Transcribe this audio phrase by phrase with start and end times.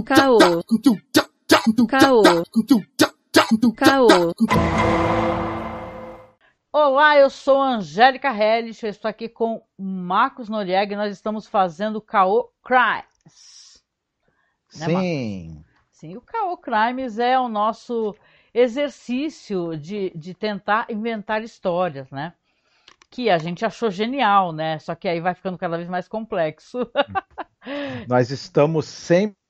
[0.00, 0.38] Caô.
[1.88, 2.22] Caô.
[3.76, 4.08] Caô.
[6.72, 11.96] Olá, eu sou Angélica Hellich, eu estou aqui com Marcos Noriega e nós estamos fazendo
[11.96, 13.82] o Caô Crimes.
[14.78, 15.64] Né, Sim.
[15.90, 18.16] Sim, o Caô Crimes é o nosso
[18.54, 22.32] exercício de, de tentar inventar histórias, né?
[23.10, 24.78] Que a gente achou genial, né?
[24.78, 26.78] Só que aí vai ficando cada vez mais complexo.
[28.08, 29.41] Nós estamos sempre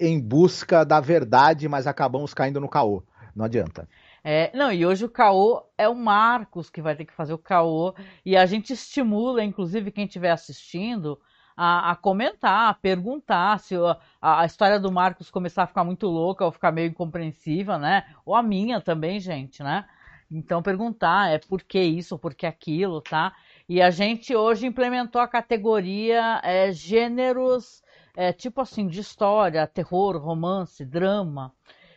[0.00, 3.02] em busca da verdade, mas acabamos caindo no caô.
[3.34, 3.88] Não adianta.
[4.22, 7.38] É, não, e hoje o caô é o Marcos que vai ter que fazer o
[7.38, 7.94] caô,
[8.24, 11.20] e a gente estimula, inclusive, quem estiver assistindo,
[11.56, 16.06] a, a, comentar, a perguntar se a, a, história do Marcos começar a ficar muito
[16.06, 18.06] louca ou ficar meio incompreensível, né?
[18.24, 19.84] Ou a minha também, gente, né?
[20.30, 23.34] Então perguntar é por que isso, por que aquilo, tá?
[23.68, 27.83] E a gente hoje implementou a categoria é, gêneros,
[28.16, 31.52] é, tipo assim, de história, terror, romance, drama.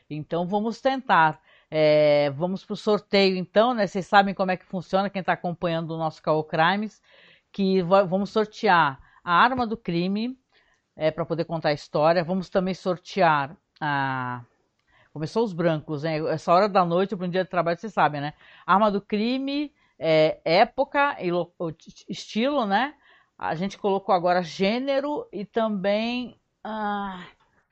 [0.10, 1.40] Então vamos tentar.
[1.70, 3.86] É, vamos para o sorteio então, né?
[3.88, 7.02] Vocês sabem como é que funciona, quem está acompanhando o nosso Caô Crimes,
[7.52, 10.38] que vamos sortear a arma do crime
[10.96, 12.24] é, para poder contar a história.
[12.24, 14.44] Vamos também sortear a.
[15.14, 16.20] Começou os brancos, né?
[16.30, 18.34] Essa hora da noite para um dia de trabalho, vocês sabem, né?
[18.66, 21.32] Arma do crime, é, época e
[22.08, 22.94] estilo, né?
[23.38, 26.40] A gente colocou agora gênero e também.
[26.64, 27.24] Ah,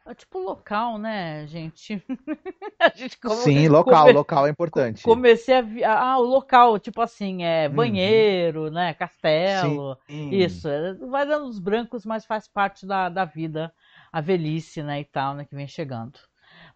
[0.05, 2.03] é tipo local, né, gente?
[2.95, 3.35] gente come...
[3.37, 4.13] Sim, local, come...
[4.13, 5.01] local é importante.
[5.01, 5.61] Comecei a.
[5.61, 5.83] Vi...
[5.83, 7.73] Ah, o local, tipo assim, é uhum.
[7.73, 8.69] banheiro, uhum.
[8.69, 8.93] né?
[8.93, 9.97] Castelo.
[10.05, 10.29] Sim.
[10.29, 10.69] Isso.
[10.69, 13.73] É, vai dando os brancos, mas faz parte da, da vida,
[14.13, 16.19] a velhice, né, e tal, né, que vem chegando.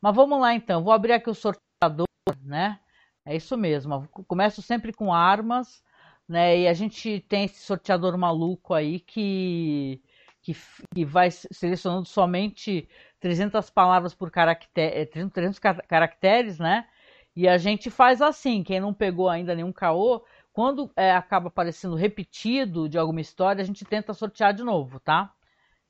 [0.01, 0.83] Mas vamos lá então.
[0.83, 2.07] Vou abrir aqui o sorteador,
[2.43, 2.79] né?
[3.23, 4.07] É isso mesmo.
[4.27, 5.83] Começo sempre com armas,
[6.29, 6.59] né?
[6.59, 10.01] E a gente tem esse sorteador maluco aí que
[10.41, 10.55] que,
[10.93, 12.87] que vai selecionando somente
[13.19, 16.87] 300 palavras por caractere, 300 caracteres, né?
[17.35, 21.95] E a gente faz assim, quem não pegou ainda nenhum caô, quando é, acaba aparecendo
[21.95, 25.33] repetido de alguma história, a gente tenta sortear de novo, tá?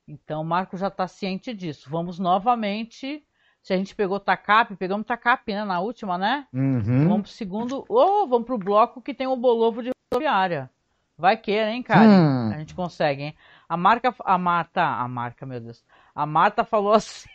[0.08, 1.90] Então o Marco já está ciente disso.
[1.90, 3.24] Vamos novamente.
[3.62, 5.64] Se a gente pegou TACAP, pegamos TACAP, né?
[5.64, 6.48] Na última, né?
[6.54, 7.08] Uhum.
[7.08, 7.86] Vamos pro segundo.
[7.88, 10.70] Ou oh, vamos pro bloco que tem o Bolovo de rodoviária.
[11.18, 12.08] Vai que, hein, cara?
[12.08, 12.52] Hum.
[12.54, 13.36] A gente consegue, hein?
[13.68, 15.84] A marca, a Marta, a marca, meu Deus.
[16.16, 17.30] A Marta falou assim.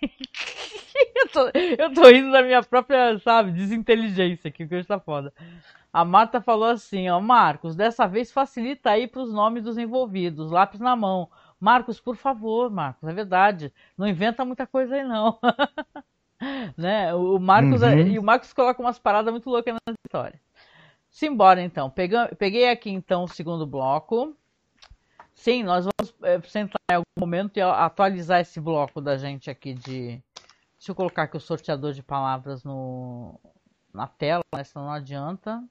[1.14, 5.32] eu, tô, eu tô rindo da minha própria, sabe, desinteligência aqui, que hoje tá foda.
[5.92, 10.80] A Marta falou assim, ó, Marcos, dessa vez facilita aí pros nomes dos envolvidos, lápis
[10.80, 11.30] na mão.
[11.60, 13.72] Marcos, por favor, Marcos, é verdade.
[13.96, 15.38] Não inventa muita coisa aí, não.
[16.76, 17.14] né?
[17.14, 17.98] O Marcos, uhum.
[18.08, 20.40] e o Marcos coloca umas paradas muito loucas na história.
[21.14, 21.88] Simbora então.
[22.36, 24.36] peguei aqui então o segundo bloco.
[25.32, 29.74] Sim, nós vamos é, sentar em algum momento e atualizar esse bloco da gente aqui
[29.74, 30.20] de.
[30.76, 33.38] Deixa eu colocar aqui o sorteador de palavras no,
[33.92, 35.62] na tela, senão não adianta.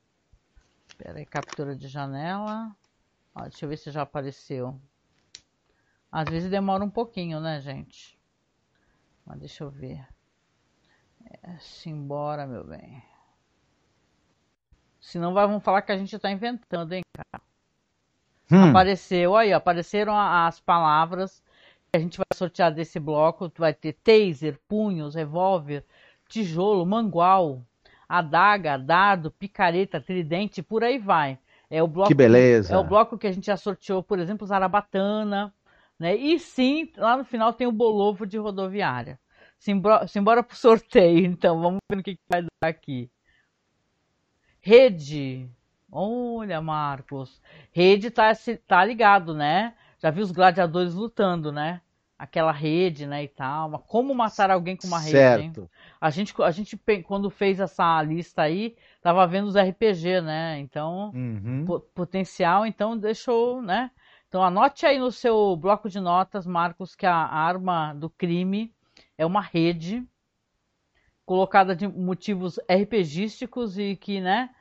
[0.88, 2.74] Espera aí, captura de janela.
[3.36, 4.80] Ó, deixa eu ver se já apareceu.
[6.10, 8.18] Às vezes demora um pouquinho, né, gente?
[9.26, 10.08] Mas deixa eu ver.
[11.44, 13.04] É, simbora, meu bem.
[15.04, 17.44] Senão vão falar que a gente está inventando, hein, cara?
[18.50, 18.70] Hum.
[18.70, 21.44] Apareceu aí, apareceram as palavras
[21.92, 23.52] que a gente vai sortear desse bloco.
[23.58, 25.84] Vai ter taser, punhos, revólver,
[26.30, 27.62] tijolo, mangual,
[28.08, 31.38] adaga, dardo, picareta, tridente, por aí vai.
[31.70, 32.74] É o bloco que beleza.
[32.74, 35.54] É o bloco que a gente já sorteou, por exemplo, Zarabatana,
[36.00, 36.16] né?
[36.16, 39.20] E sim, lá no final tem o bolovo de rodoviária.
[39.60, 43.12] Simbora, simbora pro sorteio, então, vamos ver o que, que vai dar aqui.
[44.66, 45.50] Rede,
[45.96, 47.40] Olha, Marcos.
[47.72, 48.32] Rede tá,
[48.68, 49.76] tá ligado, né?
[50.00, 51.82] Já viu os gladiadores lutando, né?
[52.18, 53.70] Aquela rede, né, e tal.
[53.70, 55.62] Mas como matar alguém com uma rede, certo.
[55.62, 55.70] hein?
[56.02, 60.58] A gente, a gente, quando fez essa lista aí, tava vendo os RPG, né?
[60.60, 61.66] Então, uhum.
[61.94, 63.92] potencial, então deixou, né?
[64.28, 68.74] Então anote aí no seu bloco de notas, Marcos, que a arma do crime
[69.16, 70.04] é uma rede
[71.26, 74.54] colocada de motivos RPGísticos e que, né,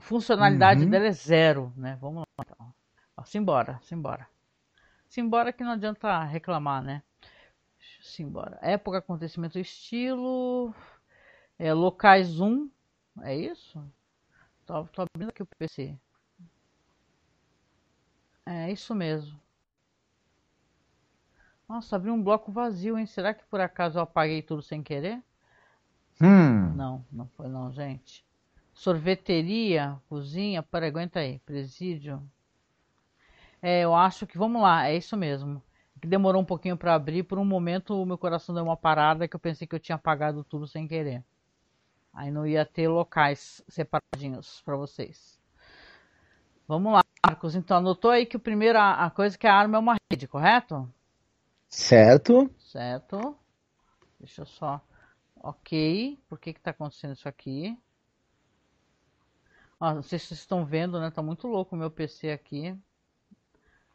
[0.00, 0.90] funcionalidade uhum.
[0.90, 1.98] dela é zero, né?
[2.00, 2.74] Vamos lá, então.
[3.16, 4.28] Ó, simbora, simbora.
[5.08, 7.02] Simbora que não adianta reclamar, né?
[8.00, 8.58] Simbora.
[8.62, 10.74] Época, acontecimento, estilo.
[11.58, 12.70] É, locais 1.
[13.22, 13.82] É isso?
[14.66, 15.96] Tô, tô abrindo aqui o PC.
[18.46, 19.40] É isso mesmo.
[21.68, 23.06] Nossa, abriu um bloco vazio, hein?
[23.06, 25.22] Será que por acaso eu apaguei tudo sem querer?
[26.20, 26.74] Hum.
[26.74, 28.24] Não, não foi não, gente
[28.74, 32.20] sorveteria, cozinha, para aguenta aí, presídio.
[33.62, 35.62] É, eu acho que vamos lá, é isso mesmo.
[36.02, 37.22] que demorou um pouquinho para abrir.
[37.22, 39.96] Por um momento o meu coração deu uma parada que eu pensei que eu tinha
[39.96, 41.24] apagado tudo sem querer.
[42.12, 45.38] Aí não ia ter locais separadinhos para vocês.
[46.68, 47.54] Vamos lá, Marcos.
[47.54, 50.28] Então anotou aí que o primeiro a, a coisa que a arma é uma rede,
[50.28, 50.86] correto?
[51.68, 52.50] Certo.
[52.58, 53.36] Certo.
[54.20, 54.80] Deixa eu só.
[55.44, 56.18] Ok.
[56.26, 57.78] Por que que tá acontecendo isso aqui?
[59.78, 61.10] Ó, não sei se vocês estão vendo, né?
[61.10, 62.74] Tá muito louco o meu PC aqui.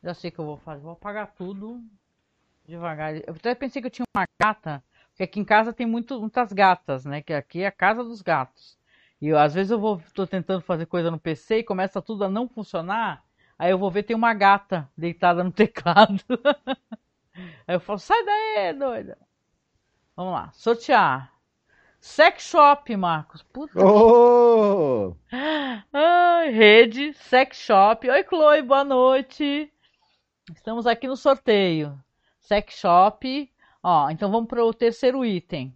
[0.03, 0.83] Já sei o que eu vou fazer.
[0.83, 1.83] Vou apagar tudo
[2.67, 3.15] devagar.
[3.15, 6.53] Eu até pensei que eu tinha uma gata, porque aqui em casa tem muito, muitas
[6.53, 7.19] gatas, né?
[7.19, 8.77] Que aqui é a casa dos gatos.
[9.19, 12.25] E eu, às vezes eu vou, tô tentando fazer coisa no PC e começa tudo
[12.25, 13.25] a não funcionar.
[13.57, 16.23] Aí eu vou ver tem uma gata deitada no teclado.
[17.67, 19.17] Aí eu falo, sai daí, doida.
[20.15, 21.38] Vamos lá, sortear.
[22.01, 23.43] Sex Shop, Marcos.
[23.43, 23.73] Puta.
[23.83, 25.15] Oh!
[25.93, 28.09] Ai, rede, Sex Shop.
[28.09, 29.71] Oi, Chloe, boa noite.
[30.55, 32.01] Estamos aqui no sorteio.
[32.39, 33.51] Sex Shop.
[33.83, 35.75] Ó, então vamos para o terceiro item.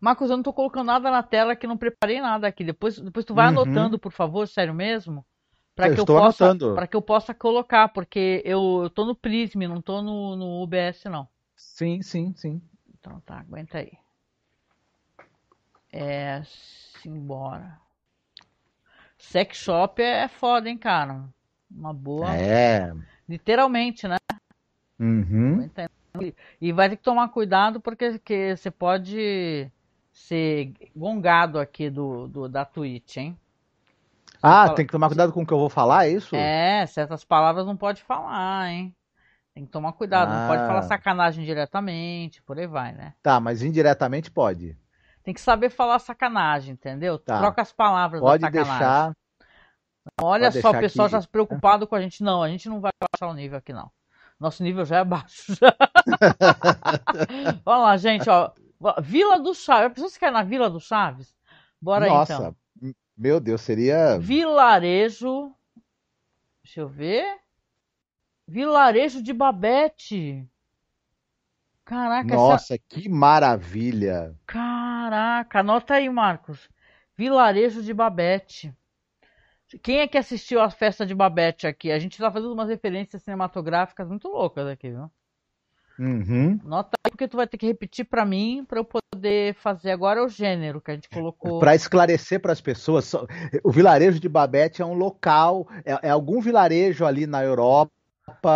[0.00, 2.64] Marcos, eu não tô colocando nada na tela que não preparei nada aqui.
[2.64, 3.60] Depois, depois tu vai Uhum.
[3.60, 5.24] anotando, por favor, sério mesmo.
[5.74, 9.14] Para que eu estou possa, para que eu possa colocar, porque eu, eu tô no
[9.14, 11.28] Prism, não tô no, no UBS não.
[11.54, 12.60] Sim, sim, sim.
[13.06, 13.92] Então tá, aguenta aí.
[15.92, 16.42] É,
[17.00, 17.80] simbora.
[19.16, 21.24] Sex shop é foda, hein, cara.
[21.70, 22.34] Uma boa.
[22.34, 22.92] É.
[23.28, 24.16] Literalmente, né?
[24.98, 25.70] Uhum.
[26.60, 29.70] E vai ter que tomar cuidado porque que você pode
[30.12, 33.38] ser gongado aqui do, do da Twitch, hein?
[34.42, 36.34] Ah, fala- tem que tomar cuidado com o que eu vou falar, é isso?
[36.34, 38.96] É, certas palavras não pode falar, hein?
[39.56, 40.66] Tem que tomar cuidado, não pode Ah.
[40.66, 43.14] falar sacanagem diretamente, por aí vai, né?
[43.22, 44.76] Tá, mas indiretamente pode.
[45.24, 47.18] Tem que saber falar sacanagem, entendeu?
[47.18, 47.38] Tá.
[47.38, 48.78] Troca as palavras Pode da sacanagem.
[48.78, 49.12] deixar.
[50.20, 52.22] Olha pode só, o deixar pessoal que- já se preocupado com a gente.
[52.22, 53.90] Não, a gente não vai baixar o nível aqui, não.
[54.38, 55.54] Nosso nível já é baixo.
[57.64, 58.52] Vamos lá, gente, ó.
[59.00, 59.92] Vila do Chaves.
[59.94, 61.34] Precisa quer na Vila do Chaves?
[61.80, 62.56] Bora aí, Nossa, então.
[62.82, 64.18] m- meu Deus, seria.
[64.18, 65.50] Vilarejo.
[66.62, 67.24] Deixa eu ver.
[68.46, 70.48] Vilarejo de Babete.
[71.84, 72.36] Caraca, essa...
[72.36, 74.34] Nossa, que maravilha!
[74.46, 76.68] Caraca, anota aí, Marcos.
[77.16, 78.74] Vilarejo de Babete.
[79.82, 81.90] Quem é que assistiu a festa de Babete aqui?
[81.90, 85.10] A gente tá fazendo umas referências cinematográficas muito loucas aqui, viu?
[85.98, 86.60] Uhum.
[86.62, 90.22] Nota aí porque tu vai ter que repetir pra mim pra eu poder fazer agora
[90.22, 91.58] o gênero que a gente colocou.
[91.58, 93.12] Para esclarecer para as pessoas,
[93.64, 97.95] o vilarejo de Babette é um local, é, é algum vilarejo ali na Europa.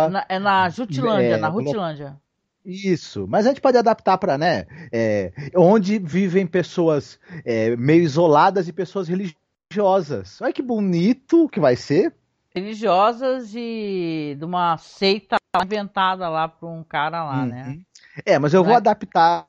[0.09, 2.17] Na- é na Jutilândia, É, na Rutilândia.
[2.63, 4.65] Isso, mas a gente pode adaptar para, né?
[4.91, 10.39] é, onde vivem pessoas é, meio isoladas e pessoas religiosas.
[10.41, 12.13] Olha que bonito que vai ser.
[12.53, 17.63] Religiosas e de uma seita inventada lá por um cara lá, né?
[17.67, 17.81] Uhum.
[18.25, 18.77] É, mas eu vou Né?
[18.77, 19.47] adaptar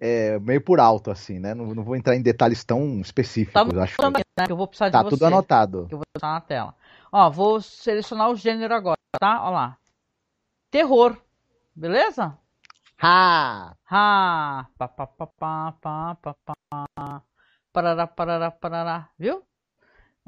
[0.00, 1.54] é, meio por alto, assim, né?
[1.54, 3.96] Não, não vou entrar em detalhes tão específicos, Tá acho.
[3.96, 4.46] Também, né?
[4.46, 5.10] Que eu vou precisar de Tá você.
[5.10, 5.86] tudo anotado.
[5.88, 6.74] que eu vou botar na tela.
[7.16, 9.44] Ó, vou selecionar o gênero agora, tá?
[9.44, 9.78] Ó lá.
[10.68, 11.16] Terror.
[11.72, 12.36] Beleza?
[13.00, 13.76] Ha!
[13.88, 14.66] Ha!
[14.76, 17.22] Pá, pá, pá, pá, pá, pá, pá.
[17.72, 19.08] Parará, parará, parará.
[19.16, 19.44] Viu?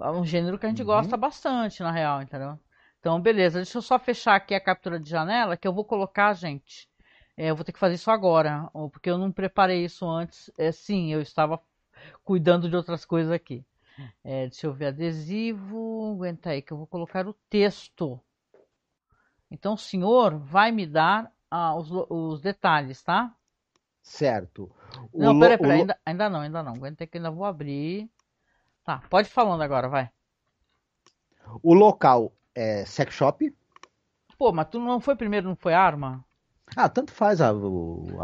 [0.01, 0.87] É um gênero que a gente Uhum.
[0.87, 2.57] gosta bastante, na real, entendeu?
[3.01, 3.59] Então, beleza.
[3.59, 6.89] Deixa eu só fechar aqui a captura de janela, que eu vou colocar, gente.
[7.37, 10.53] É, eu vou ter que fazer isso agora, porque eu não preparei isso antes.
[10.57, 11.61] É, sim, eu estava
[12.23, 13.65] cuidando de outras coisas aqui.
[14.25, 16.13] É, deixa eu ver, adesivo.
[16.15, 18.21] Aguenta aí, que eu vou colocar o texto.
[19.51, 23.35] Então, o senhor vai me dar ah, os, os detalhes, tá?
[24.03, 24.71] Certo.
[25.13, 26.75] O Não, peraí, peraí, ainda, ainda não, ainda não.
[26.75, 28.09] Aguenta aí que ainda vou abrir.
[28.85, 30.11] Tá, pode ir falando agora, vai.
[31.63, 33.53] O local é sex shop.
[34.39, 36.25] Pô, mas tu não foi primeiro, não foi arma?
[36.77, 37.53] Ah, tanto faz a, a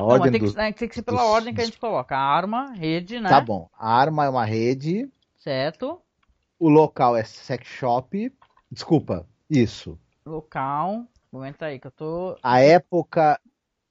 [0.08, 2.16] Não, ordem tem que, né, tem que ser pela dos- ordem que a gente coloca.
[2.16, 3.26] Arma, rede, né?
[3.26, 3.68] Tá bom.
[3.76, 5.10] A arma é uma rede.
[5.42, 6.00] Certo.
[6.56, 8.32] O local é sex shop.
[8.70, 9.98] Desculpa, isso.
[10.24, 11.04] Local.
[11.32, 12.36] Aguenta aí que eu tô.
[12.40, 13.40] A época.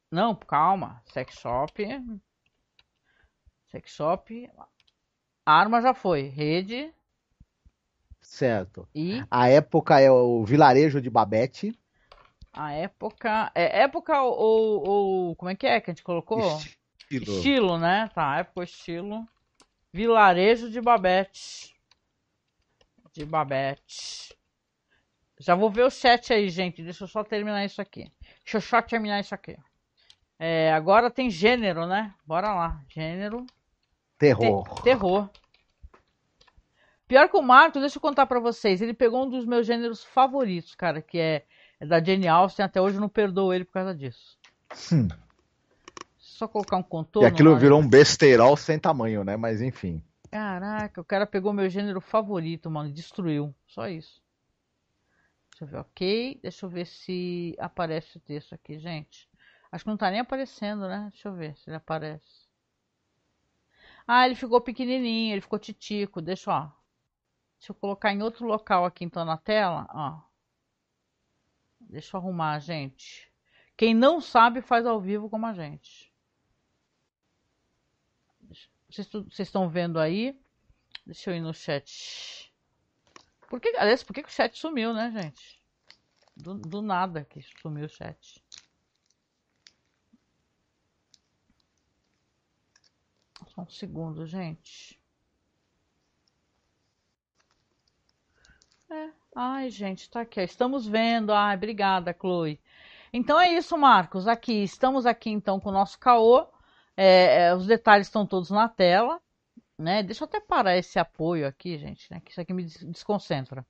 [0.10, 1.02] Não, calma.
[1.12, 1.86] Sex shop.
[3.70, 4.50] Sex shop.
[5.46, 6.22] Arma já foi.
[6.30, 6.94] Rede
[8.22, 8.88] Certo.
[8.96, 11.78] e A época é o vilarejo de Babette.
[12.54, 13.52] a época.
[13.54, 15.36] É época ou, ou.
[15.36, 16.40] Como é que é que a gente colocou?
[17.10, 17.36] Estilo.
[17.36, 18.10] Estilo, né?
[18.16, 19.28] Tá, época estilo.
[19.94, 21.76] Vilarejo de Babette.
[23.14, 24.36] De Babette.
[25.40, 26.84] Já vou ver o chat aí, gente.
[26.84, 28.12] Deixa eu só terminar isso aqui.
[28.44, 29.58] Deixa eu só terminar isso aqui.
[30.40, 32.14] É, agora tem gênero, né?
[32.26, 32.82] Bora lá.
[32.88, 33.46] Gênero.
[34.18, 34.76] Terror.
[34.76, 35.30] Te- terror.
[37.08, 38.82] Pior que o Marco, deixa eu contar pra vocês.
[38.82, 41.46] Ele pegou um dos meus gêneros favoritos, cara, que é
[41.82, 44.38] é da Jane Austen, até hoje eu não perdoo ele por causa disso.
[44.94, 45.08] Hum.
[46.42, 47.28] Só colocar um contorno.
[47.28, 49.38] E aquilo virou um besteirol sem tamanho, né?
[49.38, 50.04] Mas enfim.
[50.32, 53.54] Caraca, o cara pegou meu gênero favorito, mano, e destruiu.
[53.68, 54.24] Só isso.
[55.52, 56.40] Deixa eu ver, ok.
[56.42, 59.30] Deixa eu ver se aparece o texto aqui, gente.
[59.72, 61.10] Acho que não tá nem aparecendo, né?
[61.12, 62.50] Deixa eu ver se ele aparece.
[64.08, 66.24] Ah, ele ficou pequenininho, ele ficou titico.
[66.24, 66.72] Deixa, ó.
[67.60, 70.20] Deixa eu colocar em outro local aqui, então, na tela, ó.
[71.82, 73.32] Deixa eu arrumar, gente.
[73.78, 76.11] Quem não sabe faz ao vivo como a gente.
[78.92, 80.38] Vocês estão vendo aí?
[81.06, 82.54] Deixa eu ir no chat.
[83.50, 85.62] Por que, aliás, por que, que o chat sumiu, né, gente?
[86.36, 88.44] Do, do nada que sumiu o chat.
[93.48, 95.00] Só um segundo, gente.
[98.90, 99.10] É.
[99.36, 100.42] Ai, gente, tá aqui.
[100.42, 101.34] Estamos vendo.
[101.34, 102.60] Ai, obrigada, Chloe.
[103.14, 104.28] Então é isso, Marcos.
[104.28, 106.48] Aqui, estamos aqui então com o nosso caô.
[107.04, 109.20] É, é, os detalhes estão todos na tela.
[109.76, 110.04] Né?
[110.04, 112.22] Deixa eu até parar esse apoio aqui, gente, né?
[112.24, 113.66] que isso aqui me desconcentra.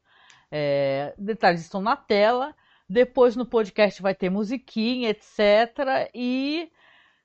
[0.51, 2.53] É, detalhes estão na tela.
[2.89, 6.09] Depois no podcast vai ter musiquinha, etc.
[6.13, 6.69] E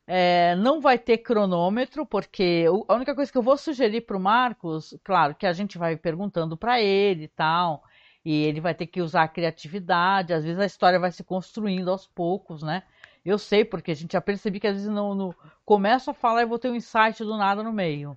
[0.06, 4.20] é, não vai ter cronômetro, porque a única coisa que eu vou sugerir para o
[4.20, 7.82] Marcos, claro, que a gente vai perguntando para ele e tal,
[8.24, 11.90] e ele vai ter que usar a criatividade, às vezes a história vai se construindo
[11.90, 12.84] aos poucos, né?
[13.26, 16.42] Eu sei, porque a gente já percebi que às vezes não, não começo a falar
[16.42, 18.16] e vou ter um insight do nada no meio.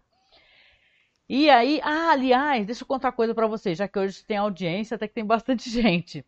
[1.28, 4.94] E aí, ah, aliás, deixa eu contar coisa para vocês, já que hoje tem audiência,
[4.96, 6.24] até que tem bastante gente.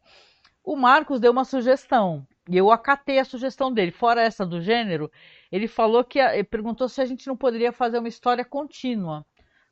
[0.64, 3.92] O Marcos deu uma sugestão e eu acatei a sugestão dele.
[3.92, 5.12] Fora essa do gênero,
[5.52, 9.24] ele falou que perguntou se a gente não poderia fazer uma história contínua,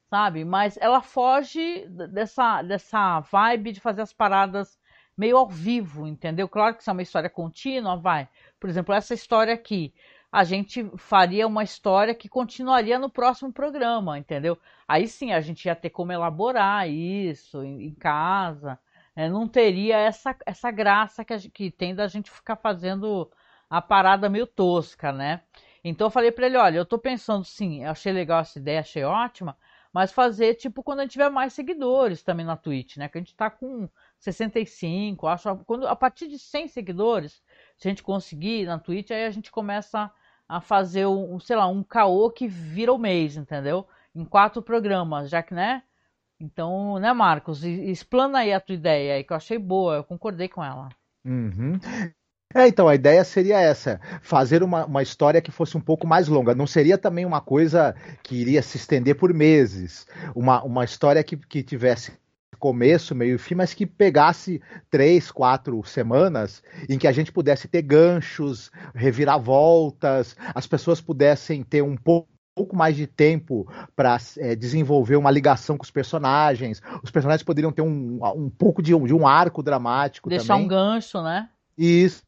[0.07, 0.45] sabe?
[0.45, 4.77] Mas ela foge dessa dessa vibe de fazer as paradas
[5.19, 6.47] meio ao vivo, entendeu?
[6.47, 8.29] Claro que se é uma história contínua, vai.
[8.59, 9.93] Por exemplo, essa história aqui,
[10.31, 14.57] a gente faria uma história que continuaria no próximo programa, entendeu?
[14.87, 18.79] Aí sim a gente ia ter como elaborar isso em, casa.
[19.15, 23.29] É, não teria essa, essa graça que, que tem da gente ficar fazendo
[23.69, 25.41] a parada meio tosca, né?
[25.83, 29.03] Então eu falei para ele, olha, eu tô pensando sim, achei legal essa ideia, achei
[29.03, 29.57] ótima,
[29.93, 33.09] mas fazer tipo quando a gente tiver mais seguidores também na Twitch, né?
[33.09, 33.89] Que a gente tá com
[34.19, 35.55] 65, acho.
[35.65, 37.41] Quando, a partir de 100 seguidores,
[37.79, 40.11] se a gente conseguir na Twitch, aí a gente começa
[40.47, 43.87] a fazer um, sei lá, um caô que vira o mês, entendeu?
[44.13, 45.83] Em quatro programas, já que, né?
[46.39, 47.63] Então, né, Marcos?
[47.63, 50.89] Explana aí a tua ideia aí, que eu achei boa, eu concordei com ela.
[51.23, 51.79] Uhum.
[52.55, 56.27] É, então, a ideia seria essa: fazer uma, uma história que fosse um pouco mais
[56.27, 56.55] longa.
[56.55, 60.07] Não seria também uma coisa que iria se estender por meses.
[60.35, 62.13] Uma, uma história que, que tivesse
[62.59, 67.67] começo, meio e fim, mas que pegasse três, quatro semanas em que a gente pudesse
[67.67, 74.53] ter ganchos, reviravoltas, as pessoas pudessem ter um pouco pouco mais de tempo para é,
[74.53, 76.81] desenvolver uma ligação com os personagens.
[77.01, 80.65] Os personagens poderiam ter um, um pouco de um, de um arco dramático Deixar também.
[80.65, 81.47] um gancho, né?
[81.77, 82.21] Isso.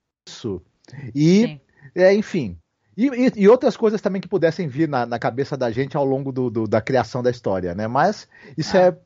[1.13, 1.59] E,
[1.93, 2.57] é, enfim.
[2.95, 6.05] E, e, e, outras coisas também que pudessem vir na, na cabeça da gente ao
[6.05, 7.87] longo do, do, da criação da história, né?
[7.87, 8.81] Mas isso ah.
[8.81, 8.97] é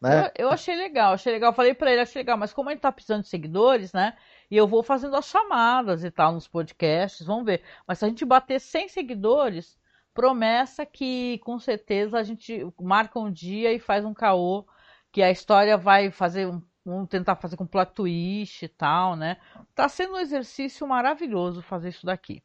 [0.00, 0.30] né?
[0.36, 1.52] Eu, eu, achei legal, achei legal.
[1.52, 4.16] Falei para ele, achei legal, mas como gente tá precisando de seguidores, né?
[4.50, 7.62] E eu vou fazendo as chamadas e tal nos podcasts, vamos ver.
[7.86, 9.78] Mas se a gente bater 100 seguidores,
[10.12, 14.66] promessa que com certeza a gente marca um dia e faz um caô,
[15.10, 16.62] que a história vai fazer um.
[17.06, 19.38] Tentar fazer com plot twist e tal, né?
[19.74, 22.42] Tá sendo um exercício maravilhoso fazer isso daqui.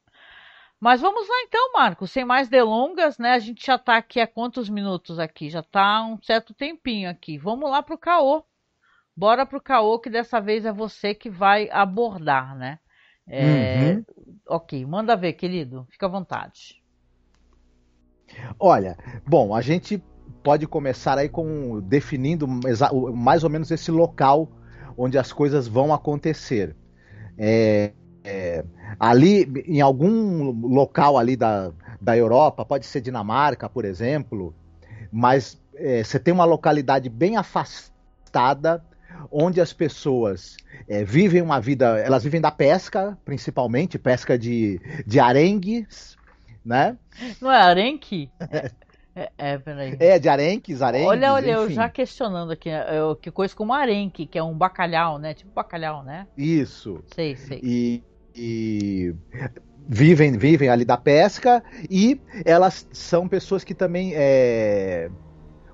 [0.80, 3.34] Mas vamos lá então, Marcos, sem mais delongas, né?
[3.34, 5.50] A gente já está aqui há quantos minutos aqui?
[5.50, 7.38] Já está um certo tempinho aqui.
[7.38, 8.44] Vamos lá para o caô.
[9.16, 12.80] Bora para o caô, que dessa vez é você que vai abordar, né?
[13.28, 13.94] É...
[13.94, 14.06] Uhum.
[14.48, 15.86] Ok, manda ver, querido.
[15.92, 16.82] Fica à vontade.
[18.58, 20.02] Olha, bom, a gente
[20.42, 24.50] pode começar aí com definindo mais ou menos esse local
[24.98, 26.76] onde as coisas vão acontecer.
[27.38, 27.92] É,
[28.24, 28.64] é,
[29.00, 34.54] ali em algum local ali da, da Europa, pode ser Dinamarca, por exemplo,
[35.12, 38.84] mas é, você tem uma localidade bem afastada
[39.32, 40.58] onde as pessoas
[40.88, 46.16] é, vivem uma vida, elas vivem da pesca, principalmente pesca de, de arengues,
[46.64, 46.98] né?
[47.42, 48.30] Não é arenque?
[49.20, 49.98] É, é, peraí.
[50.00, 51.10] É, de arenques, arenques.
[51.10, 51.62] Olha, olha, enfim.
[51.62, 55.34] eu já questionando aqui, eu, que coisa como arenque, que é um bacalhau, né?
[55.34, 56.26] Tipo bacalhau, né?
[56.38, 57.04] Isso.
[57.14, 57.60] Sei, sei.
[57.62, 59.14] E, e
[59.88, 65.10] vivem, vivem ali da pesca e elas são pessoas que também é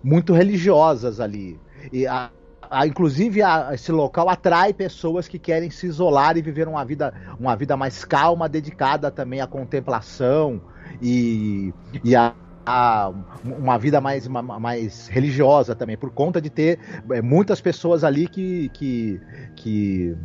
[0.03, 1.59] muito religiosas ali.
[1.93, 2.31] E a,
[2.67, 7.13] a, inclusive a, esse local atrai pessoas que querem se isolar e viver uma vida,
[7.39, 10.59] uma vida mais calma, dedicada também à contemplação
[10.99, 11.71] e,
[12.03, 12.33] e a,
[12.65, 13.11] a,
[13.43, 16.79] uma vida mais, mais religiosa também, por conta de ter
[17.11, 19.21] é, muitas pessoas ali que, que,
[19.55, 20.17] que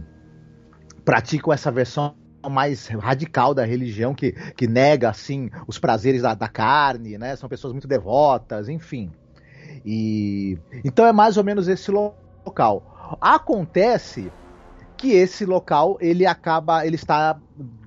[1.04, 2.14] praticam essa versão
[2.48, 7.36] mais radical da religião, que, que nega assim os prazeres da, da carne, né?
[7.36, 9.10] São pessoas muito devotas, enfim.
[9.84, 13.18] E então é mais ou menos esse local.
[13.20, 14.32] Acontece
[14.96, 17.38] que esse local ele acaba, ele está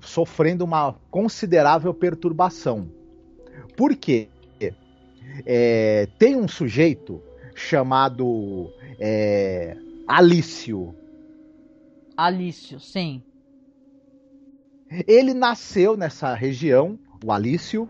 [0.01, 2.89] sofrendo uma considerável perturbação.
[3.75, 4.29] Por quê?
[5.46, 7.22] É, tem um sujeito
[7.56, 9.75] chamado é,
[10.08, 10.96] Alício.
[12.15, 13.24] Alício, sim.
[15.08, 17.89] Ele nasceu nessa região, o Alício,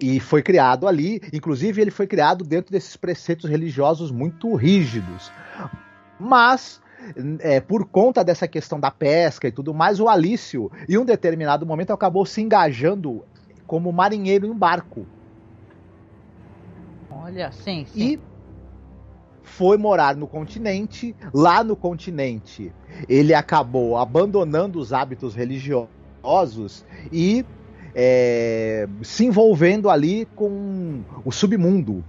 [0.00, 1.20] e foi criado ali.
[1.32, 5.30] Inclusive, ele foi criado dentro desses preceitos religiosos muito rígidos.
[6.18, 6.80] Mas,
[7.40, 11.66] é, por conta dessa questão da pesca e tudo mais, o Alício, em um determinado
[11.66, 13.24] momento, acabou se engajando
[13.66, 15.06] como marinheiro em um barco.
[17.26, 18.00] Olha, sim, sim.
[18.00, 18.20] E
[19.42, 21.12] foi morar no continente.
[21.34, 22.72] Lá no continente,
[23.08, 27.44] ele acabou abandonando os hábitos religiosos e
[27.96, 32.04] é, se envolvendo ali com o submundo,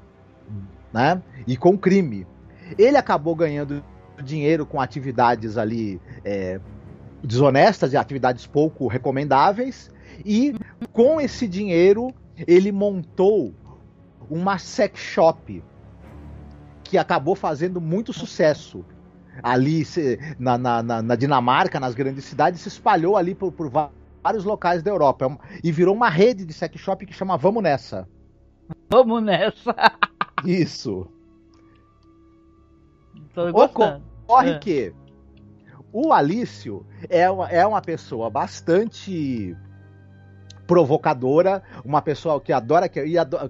[0.93, 1.19] né?
[1.47, 2.27] E com o crime.
[2.77, 3.83] Ele acabou ganhando
[4.23, 6.59] dinheiro com atividades ali é,
[7.23, 9.89] desonestas e atividades pouco recomendáveis.
[10.23, 10.53] E
[10.93, 12.13] com esse dinheiro
[12.45, 13.51] ele montou
[14.29, 15.63] uma sex shop
[16.83, 18.85] que acabou fazendo muito sucesso
[19.43, 19.83] ali
[20.39, 24.89] na, na, na, Dinamarca, nas grandes cidades, se espalhou ali por, por vários locais da
[24.89, 25.25] Europa.
[25.25, 28.07] É e virou uma rede de sex shop que chama Vamos Nessa.
[28.89, 29.75] Vamos Nessa.
[30.45, 31.07] Isso.
[33.35, 34.59] Ocorre é.
[34.59, 34.93] que
[35.91, 39.55] o Alício é uma, é uma pessoa bastante
[40.65, 43.01] provocadora, uma pessoa que adora que,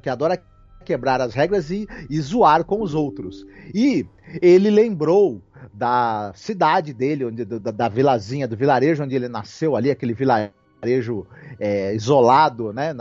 [0.01, 0.41] que adora
[0.87, 3.45] quebrar as regras e, e zoar com os outros.
[3.75, 4.05] E
[4.41, 5.41] ele lembrou
[5.73, 11.27] da cidade dele, onde, da, da vilazinha, do vilarejo onde ele nasceu ali, aquele vilarejo
[11.59, 12.95] é, isolado, né?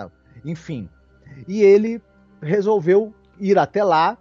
[0.45, 0.89] enfim.
[1.47, 2.03] E ele
[2.43, 4.19] resolveu ir até lá,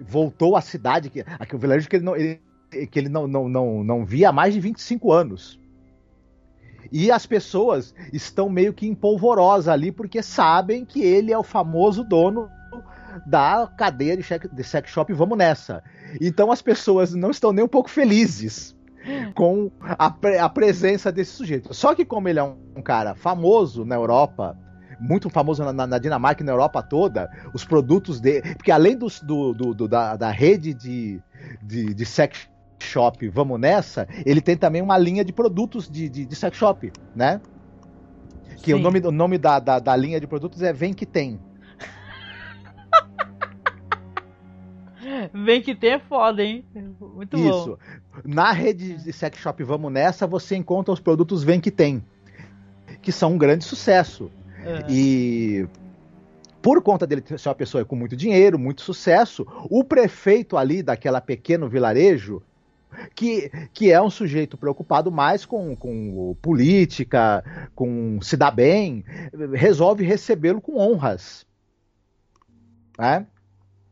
[0.00, 2.40] voltou à cidade, que, aquele vilarejo que ele não, ele,
[2.90, 5.60] que ele não, não, não, não via há mais de 25 anos.
[6.92, 11.42] E as pessoas estão meio que em polvorosa ali, porque sabem que ele é o
[11.42, 12.50] famoso dono
[13.26, 15.82] da cadeia de, de sex shop Vamos Nessa.
[16.20, 18.76] Então as pessoas não estão nem um pouco felizes
[19.34, 21.72] com a, pre a presença desse sujeito.
[21.74, 24.56] Só que como ele é um, um cara famoso na Europa,
[25.00, 28.54] muito famoso na, na, Dinamarca e na Europa toda, os produtos dele.
[28.54, 31.20] Porque além dos, do, do, do da, da, rede de,
[31.62, 32.48] de, de, sex
[32.82, 36.92] shop Vamos Nessa, ele tem também uma linha de produtos de, de, de sex shop,
[37.14, 37.40] né?
[38.62, 41.40] Que o nome, o nome da, da, da linha de produtos é Vem Que Tem.
[45.32, 46.64] Vem que tem é foda, hein?
[47.00, 47.50] Muito Isso.
[47.50, 47.58] bom.
[47.58, 47.78] Isso.
[48.24, 52.04] Na rede de sex shop Vamos Nessa, você encontra os produtos Vem que tem.
[53.00, 54.30] Que são um grande sucesso.
[54.64, 54.84] É.
[54.88, 55.68] E
[56.62, 61.20] por conta dele ser uma pessoa com muito dinheiro, muito sucesso, o prefeito ali daquela
[61.20, 62.40] pequeno vilarejo,
[63.14, 69.04] que, que é um sujeito preocupado mais com, com política, com se dar bem,
[69.52, 71.46] resolve recebê-lo com honras.
[72.98, 73.26] Né?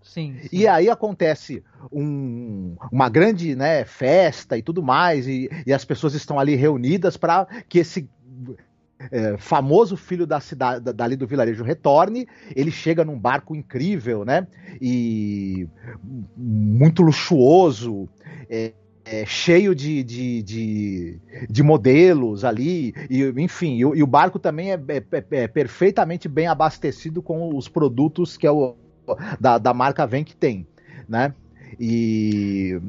[0.02, 0.48] Sim, sim.
[0.50, 6.14] E aí acontece um, uma grande né, festa e tudo mais, e, e as pessoas
[6.14, 8.08] estão ali reunidas para que esse
[9.10, 12.26] é, famoso filho da cidade, dali do vilarejo retorne.
[12.54, 14.46] Ele chega num barco incrível, né?
[14.80, 15.68] E
[16.36, 18.08] muito luxuoso.
[18.48, 18.72] É,
[19.10, 21.18] é, cheio de, de, de,
[21.48, 26.46] de, modelos ali, e, enfim, e, e o barco também é, é, é, perfeitamente bem
[26.46, 28.76] abastecido com os produtos que é o,
[29.40, 30.64] da, da marca Vem que tem,
[31.08, 31.34] né?
[31.78, 32.80] E,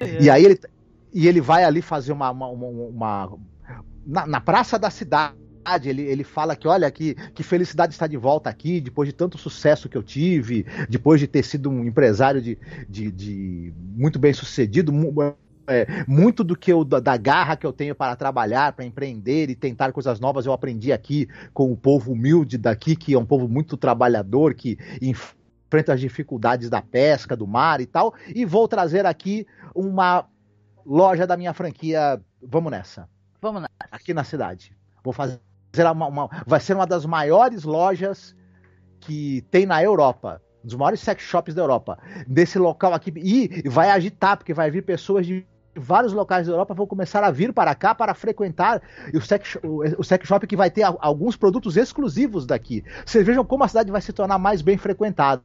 [0.00, 0.22] é.
[0.24, 0.58] e aí ele,
[1.14, 3.38] e ele vai ali fazer uma, uma, uma, uma
[4.04, 5.36] na, na, praça da cidade.
[5.84, 9.38] Ele, ele fala que, olha, que, que felicidade estar de volta aqui, depois de tanto
[9.38, 14.32] sucesso que eu tive, depois de ter sido um empresário de, de, de muito bem
[14.32, 14.92] sucedido,
[15.66, 19.50] é, muito do que eu da, da, garra que eu tenho para trabalhar, para empreender
[19.50, 23.24] e tentar coisas novas, eu aprendi aqui com o povo humilde daqui, que é um
[23.24, 28.66] povo muito trabalhador, que enfrenta as dificuldades da pesca, do mar e tal, e vou
[28.66, 30.26] trazer aqui uma
[30.84, 32.20] loja da minha franquia.
[32.42, 33.08] Vamos nessa.
[33.40, 33.72] Vamos nessa.
[33.90, 34.76] Aqui na cidade.
[35.02, 35.40] Vou fazer
[35.92, 38.36] uma, uma, vai ser uma das maiores lojas
[39.00, 40.40] que tem na Europa.
[40.62, 41.98] Um dos maiores sex shops da Europa.
[42.26, 43.12] Desse local aqui.
[43.16, 47.30] E vai agitar, porque vai vir pessoas de vários locais da Europa vão começar a
[47.30, 48.82] vir para cá para frequentar
[49.14, 52.84] o sex, o, o sex shop que vai ter alguns produtos exclusivos daqui.
[53.04, 55.42] Vocês vejam como a cidade vai se tornar mais bem frequentada.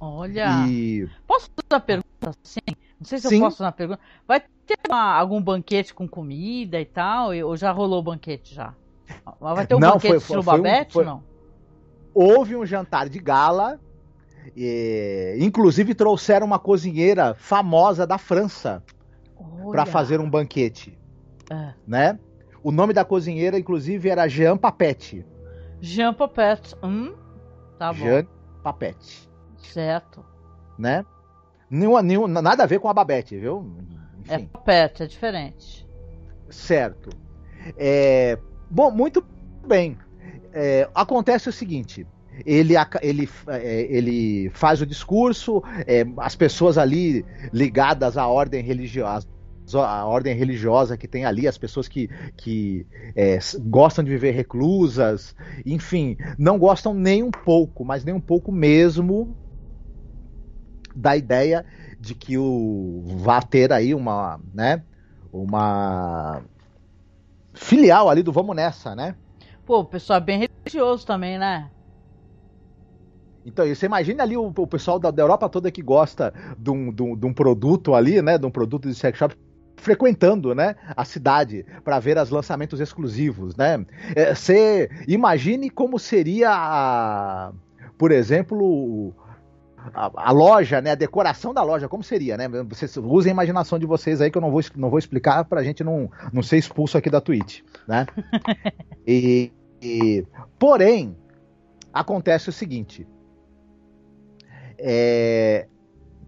[0.00, 0.66] Olha.
[0.68, 1.08] E...
[1.26, 2.60] Posso fazer uma pergunta assim?
[2.98, 3.36] Não sei se Sim.
[3.36, 4.00] eu posso fazer uma pergunta.
[4.26, 7.30] Vai ter uma, algum banquete com comida e tal?
[7.44, 8.74] Ou já rolou o banquete já?
[9.40, 10.92] Vai ter um não, banquete foi, foi, Babette?
[10.92, 11.22] Foi, não?
[12.12, 13.80] Houve um jantar de gala.
[14.56, 18.82] E, inclusive trouxeram uma cozinheira famosa da França
[19.70, 20.98] para fazer um banquete.
[21.50, 21.74] É.
[21.86, 22.18] Né?
[22.62, 25.24] O nome da cozinheira, inclusive, era Jean Papette.
[25.80, 26.74] Jean Papette.
[26.82, 27.14] Hum?
[27.78, 27.98] Tá bom.
[27.98, 28.26] Jean
[28.62, 29.28] Papette.
[29.58, 30.24] Certo.
[30.78, 31.04] Né?
[31.70, 33.72] Nenhum, nenhum, nada a ver com a Babette, viu?
[34.20, 34.44] Enfim.
[34.44, 35.86] É Papette, é diferente.
[36.48, 37.10] Certo.
[37.76, 38.38] É,
[38.70, 39.24] bom, muito
[39.66, 39.98] bem.
[40.52, 42.06] É, acontece o seguinte
[42.44, 49.26] ele, ele, é, ele faz o discurso, é, as pessoas ali ligadas à ordem religiosa,
[49.74, 55.34] a ordem religiosa que tem ali, as pessoas que, que é, gostam de viver reclusas,
[55.64, 59.36] enfim, não gostam nem um pouco, mas nem um pouco mesmo
[60.94, 61.64] da ideia
[61.98, 64.82] de que o vá ter aí uma, né,
[65.32, 66.42] uma
[67.54, 69.14] filial ali do Vamos Nessa, né?
[69.64, 71.70] Pô, o pessoal é bem religioso também, né?
[73.46, 76.92] Então, você imagina ali o, o pessoal da, da, Europa toda que gosta de um,
[76.92, 78.36] de, um, de um, produto ali, né?
[78.36, 79.36] De um produto de sex shop
[79.76, 83.86] frequentando, né, a cidade para ver os lançamentos exclusivos, né?
[84.16, 87.52] É, você imagine como seria, a,
[87.96, 89.14] por exemplo,
[89.94, 92.48] a, a, loja, né, a decoração da loja, como seria, né?
[92.68, 95.60] Vocês usem a imaginação de vocês aí que eu não vou, não vou explicar para
[95.60, 98.06] a gente não, não ser expulso aqui da Twitch, né?
[99.06, 100.26] e, e
[100.58, 101.16] porém
[101.92, 103.06] acontece o seguinte
[104.78, 105.66] é,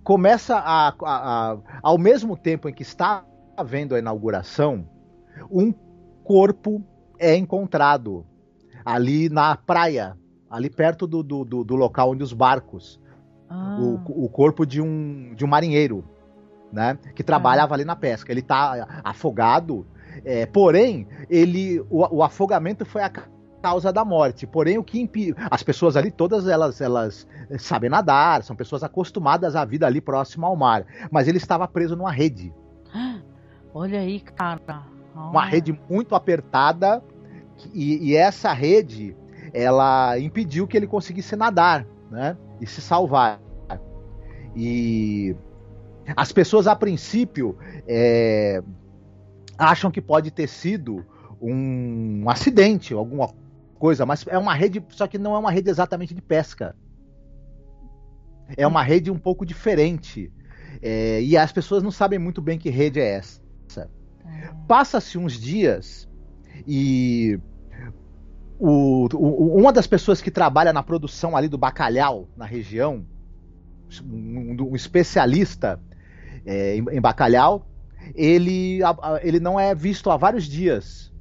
[0.02, 3.24] começa a, a, a, ao mesmo tempo em que está
[3.56, 4.88] havendo a inauguração,
[5.50, 5.72] um
[6.24, 6.82] corpo
[7.18, 8.24] é encontrado
[8.84, 10.16] ali na praia,
[10.48, 13.00] ali perto do, do, do, do local onde os barcos,
[13.48, 13.78] ah.
[13.80, 16.04] o, o corpo de um, de um marinheiro,
[16.72, 17.76] né, que trabalhava ah.
[17.76, 18.32] ali na pesca.
[18.32, 19.86] Ele está afogado,
[20.24, 23.10] é, porém ele o, o afogamento foi a
[23.62, 24.46] causa da morte.
[24.46, 25.34] Porém, o que impede.
[25.50, 27.26] As pessoas ali, todas elas, elas
[27.58, 30.84] sabem nadar, são pessoas acostumadas à vida ali próximo ao mar.
[31.10, 32.52] Mas ele estava preso numa rede.
[33.74, 34.82] Olha aí, cara.
[35.14, 35.30] Oh.
[35.30, 37.02] Uma rede muito apertada.
[37.74, 39.16] E, e, essa rede,
[39.52, 42.36] ela impediu que ele conseguisse nadar, né?
[42.60, 43.40] E se salvar.
[44.54, 45.34] E
[46.16, 48.62] as pessoas, a princípio, é,
[49.58, 51.04] acham que pode ter sido
[51.40, 53.30] um acidente, alguma
[53.78, 56.76] coisa, mas é uma rede, só que não é uma rede exatamente de pesca.
[58.56, 60.32] É uma rede um pouco diferente.
[60.82, 63.40] É, e as pessoas não sabem muito bem que rede é essa.
[64.66, 66.08] Passa-se uns dias
[66.66, 67.40] e
[68.58, 73.06] o, o, uma das pessoas que trabalha na produção ali do bacalhau na região,
[74.04, 75.80] um, um especialista
[76.44, 77.66] é, em, em, bacalhau,
[78.14, 78.80] ele,
[79.22, 81.12] ele não é visto há vários dias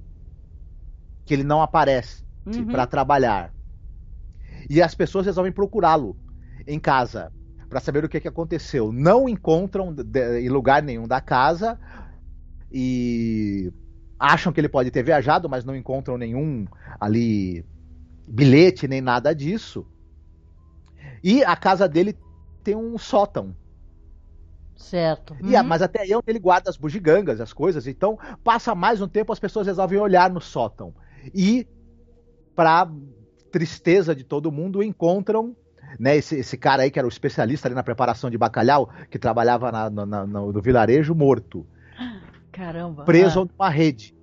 [1.26, 2.67] que ele não aparece uhum.
[2.67, 3.53] para trabalhar.
[4.69, 6.17] E as pessoas resolvem procurá-lo
[6.65, 7.31] em casa
[7.69, 8.91] para saber o que, que aconteceu.
[8.91, 9.95] Não encontram
[10.39, 11.79] em lugar nenhum da casa
[12.71, 13.71] e
[14.19, 16.65] acham que ele pode ter viajado, mas não encontram nenhum
[16.99, 17.65] ali
[18.27, 19.86] bilhete nem nada disso.
[21.23, 22.17] E a casa dele
[22.63, 23.55] tem um sótão.
[24.75, 25.36] Certo.
[25.41, 25.63] E, uhum.
[25.63, 27.88] Mas até aí é ele guarda as bugigangas, as coisas.
[27.88, 30.93] Então, passa mais um tempo, as pessoas resolvem olhar no sótão.
[31.33, 31.67] E
[32.58, 32.89] para
[33.52, 35.56] tristeza de todo mundo, encontram
[36.00, 39.20] né, esse, esse, cara aí que era o especialista ali na preparação de bacalhau, que
[39.20, 41.67] trabalhava na, na, na, no vilarejo, morto.
[42.52, 43.04] Caramba.
[43.04, 43.46] Preso ah.
[43.46, 44.15] numa rede.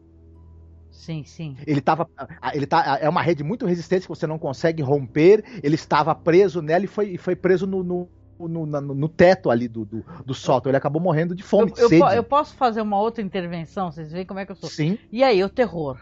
[0.91, 1.57] Sim, sim.
[1.65, 2.09] Ele tava.
[2.53, 5.45] Ele tá, é uma rede muito resistente que você não consegue romper.
[5.63, 9.69] Ele estava preso nela e foi, foi preso no, no, no, no, no teto ali
[9.69, 10.71] do, do, do, sótão.
[10.71, 13.93] Ele acabou morrendo de fome, eu, de eu, eu, posso fazer uma outra intervenção?
[13.93, 14.69] Vocês veem como é que eu sou?
[14.69, 14.99] Sim.
[15.13, 15.99] E aí, o terror?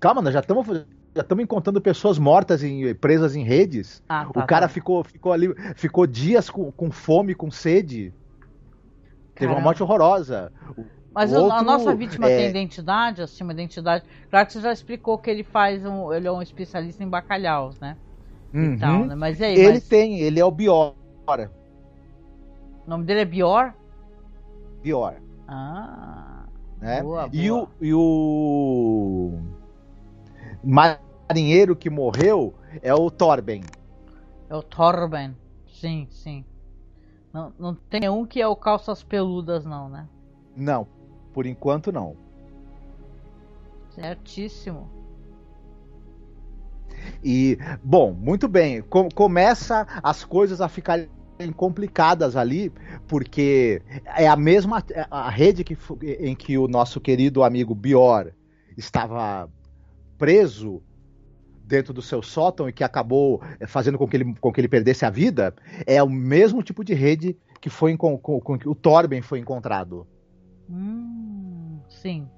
[0.00, 0.66] Calma, nós já estamos
[1.14, 4.02] já estamos encontrando pessoas mortas em presas em redes.
[4.08, 4.68] Ah, tá, o cara tá.
[4.68, 8.12] ficou, ficou ali, ficou dias com, com fome, com sede.
[8.12, 9.34] Caramba.
[9.34, 10.52] Teve uma morte horrorosa.
[11.14, 12.38] Mas outro, a nossa vítima é...
[12.38, 14.04] tem identidade, assim, uma identidade.
[14.28, 17.78] Claro que você já explicou que ele faz um, ele é um especialista em bacalhaus,
[17.78, 17.96] né?
[18.52, 18.76] Uhum.
[18.76, 19.14] Tal, né?
[19.14, 19.88] Mas aí, ele mas...
[19.88, 20.94] tem, ele é o Bior.
[21.26, 23.72] O nome dele é Bior?
[24.82, 25.14] Bior.
[25.46, 26.44] Ah.
[26.80, 27.00] Né?
[27.02, 27.30] Boa, boa.
[27.32, 29.38] E o, e o
[31.28, 33.62] marinheiro que morreu é o Torben.
[34.48, 35.36] É o Torben.
[35.66, 36.44] Sim, sim.
[37.32, 40.08] Não, não tem nenhum que é o calças peludas, não, né?
[40.56, 40.86] Não,
[41.32, 42.16] por enquanto não.
[43.90, 44.88] Certíssimo.
[47.22, 48.82] E, bom, muito bem.
[48.82, 51.08] Com, começa as coisas a ficarem
[51.56, 52.72] complicadas ali,
[53.08, 53.82] porque
[54.16, 55.76] é a mesma a rede que,
[56.20, 58.30] em que o nosso querido amigo Bior
[58.76, 59.50] estava
[60.16, 60.82] preso
[61.66, 64.68] dentro do seu sótão e que acabou eh, fazendo com que ele, com que ele
[64.68, 65.54] perdesse a vida,
[65.86, 69.38] é o mesmo tipo de rede que foi com, com, com que o Torben foi
[69.38, 70.06] encontrado.
[70.68, 72.28] Hum, sim.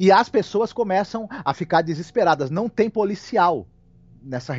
[0.00, 2.50] E as pessoas começam a ficar desesperadas.
[2.50, 3.68] Não tem policial
[4.22, 4.54] nessa,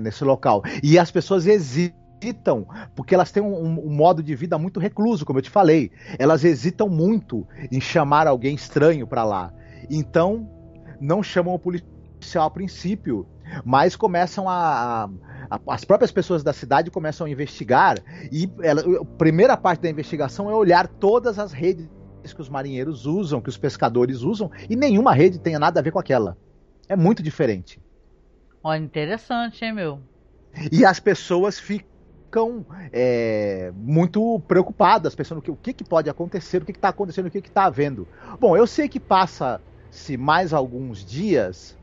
[0.00, 0.62] nesse local.
[0.82, 5.38] E as pessoas hesitam, porque elas têm um, um, modo de vida muito recluso, como
[5.38, 5.92] eu te falei.
[6.18, 9.52] Elas hesitam muito em chamar alguém estranho para lá.
[9.88, 10.48] Então,
[11.00, 11.89] não chamam o policial
[12.46, 13.26] a princípio,
[13.64, 15.08] mas começam a,
[15.50, 17.98] a, as próprias pessoas da cidade começam a investigar
[18.30, 21.88] e ela, a primeira parte da investigação é olhar todas as redes
[22.34, 25.90] que os marinheiros usam, que os pescadores usam, e nenhuma rede tenha nada a ver
[25.90, 26.36] com aquela.
[26.88, 27.80] É muito diferente.
[28.62, 30.00] Olha, interessante, hein, meu?
[30.70, 36.62] E as pessoas ficam é, muito preocupadas, pensando o que, o que, que pode acontecer,
[36.62, 38.06] o que está acontecendo, o que está havendo.
[38.38, 41.76] Bom, eu sei que passa-se mais alguns dias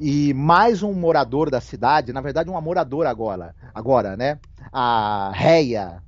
[0.00, 4.38] e mais um morador da cidade, na verdade, uma moradora agora, agora, né?
[4.72, 6.02] A Reia.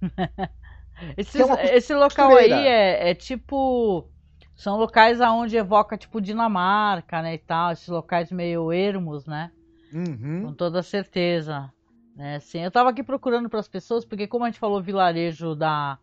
[1.16, 4.08] Esse, é esse local aí é, é, tipo.
[4.54, 7.34] São locais aonde evoca, tipo, Dinamarca, né?
[7.34, 7.72] E tal.
[7.72, 9.50] Esses locais meio ermos, né?
[9.92, 10.46] Uhum.
[10.46, 11.70] Com toda certeza.
[12.16, 12.40] Né?
[12.40, 15.98] Sim, eu tava aqui procurando para as pessoas, porque como a gente falou vilarejo da,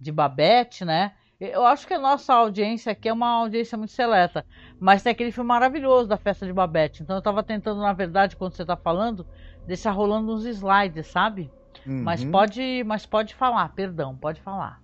[0.00, 1.12] de Babette, né?
[1.40, 4.44] Eu acho que a nossa audiência aqui é uma audiência muito seleta.
[4.80, 7.02] Mas tem aquele filme maravilhoso da festa de Babette.
[7.02, 9.24] Então eu tava tentando, na verdade, quando você tá falando,
[9.64, 11.48] deixar rolando uns slides, sabe?
[11.86, 12.02] Uhum.
[12.02, 14.82] Mas pode, mas pode falar, perdão, pode falar.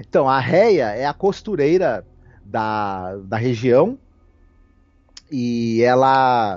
[0.00, 2.06] Então, a Reia é a costureira
[2.42, 3.98] da, da região
[5.30, 6.56] e ela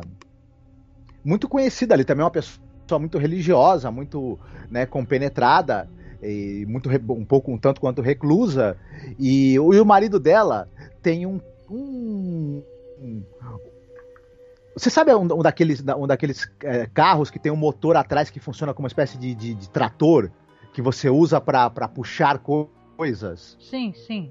[1.23, 4.39] muito conhecida ali também é uma pessoa muito religiosa, muito
[4.69, 5.89] né, compenetrada
[6.27, 8.77] e muito um pouco um tanto quanto reclusa
[9.19, 10.69] e, e o marido dela
[11.01, 12.63] tem um, um,
[14.75, 18.39] você sabe um, um daqueles, um daqueles é, carros que tem um motor atrás que
[18.39, 20.29] funciona como uma espécie de, de, de trator
[20.73, 23.57] que você usa para puxar coisas?
[23.61, 24.29] Sim, sim.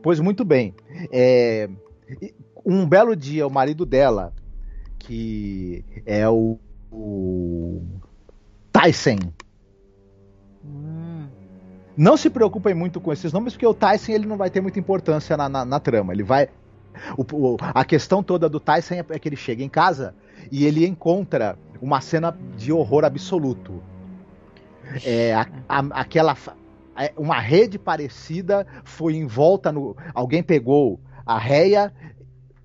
[0.00, 0.74] Pois muito bem.
[1.12, 1.68] É,
[2.64, 4.32] um belo dia, o marido dela,
[4.96, 6.58] que é o,
[6.90, 7.82] o
[8.70, 9.18] Tyson.
[10.64, 11.26] Hum.
[11.96, 14.78] Não se preocupem muito com esses nomes, porque o Tyson ele não vai ter muita
[14.78, 16.12] importância na, na, na trama.
[16.12, 16.48] Ele vai,
[17.16, 20.14] o, o, a questão toda do Tyson é que ele chega em casa
[20.50, 23.82] e ele encontra uma cena de horror absoluto.
[25.04, 26.36] É, a, a, aquela
[26.96, 31.92] é, uma rede parecida foi em volta no alguém pegou a réia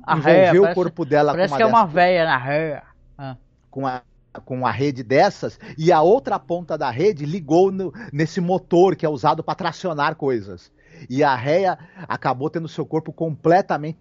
[0.04, 2.84] a envolveu réia, o corpo dela parece com uma que é uma véia na réia
[3.18, 3.38] ah.
[3.72, 4.02] com a
[4.46, 9.06] com uma rede dessas e a outra ponta da rede ligou no, nesse motor que
[9.06, 10.72] é usado para tracionar coisas
[11.10, 13.98] e a réia acabou tendo seu corpo completamente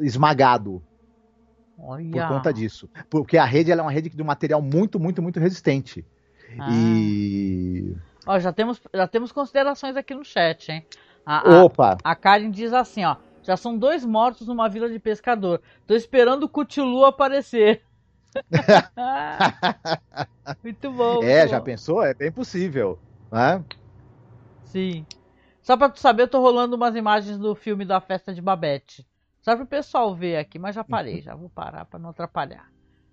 [0.00, 0.82] esmagado.
[1.78, 2.10] Olha.
[2.10, 2.88] Por conta disso.
[3.10, 6.04] Porque a rede é uma rede de um material muito, muito, muito resistente.
[6.58, 6.68] Ah.
[6.70, 7.96] E.
[8.26, 10.86] Ó, já temos, já temos considerações aqui no chat, hein?
[11.26, 11.96] A, Opa!
[12.04, 13.16] A, a Karen diz assim, ó.
[13.42, 15.60] Já são dois mortos numa vila de pescador.
[15.84, 17.82] Tô esperando o Cutilu aparecer.
[20.62, 21.14] muito bom.
[21.14, 21.50] Muito é, bom.
[21.50, 22.02] já pensou?
[22.02, 22.98] É bem possível.
[23.30, 23.62] Né?
[24.64, 25.06] Sim.
[25.62, 29.06] Só pra tu saber, eu tô rolando umas imagens do filme da festa de Babette.
[29.40, 32.70] Só para o pessoal ver aqui, mas já parei, já vou parar para não atrapalhar.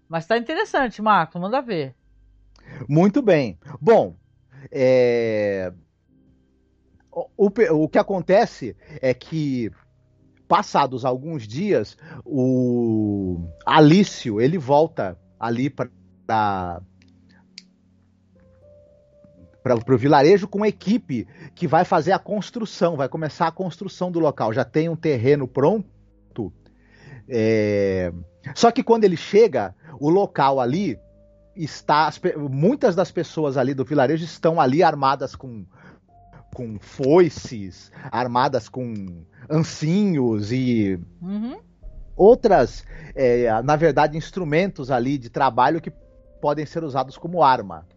[0.08, 1.95] Mas tá interessante, Marcos, manda ver.
[2.88, 3.60] Muito bem.
[3.79, 4.15] Bom,
[4.71, 5.71] é...
[7.12, 9.71] o, o, o que acontece é que
[10.49, 16.81] passados alguns dias, o Alício ele volta ali para
[19.88, 24.51] o vilarejo com equipe que vai fazer a construção, vai começar a construção do local.
[24.51, 25.99] Já tem um terreno pronto
[27.29, 28.12] é...
[28.55, 30.97] Só que quando ele chega, o local ali
[31.55, 32.12] está.
[32.35, 35.65] Muitas das pessoas ali do vilarejo estão ali armadas com,
[36.53, 41.59] com foices, armadas com ancinhos e uhum.
[42.15, 42.83] outras,
[43.15, 45.91] é, na verdade, instrumentos ali de trabalho que
[46.41, 47.88] podem ser usados como arma.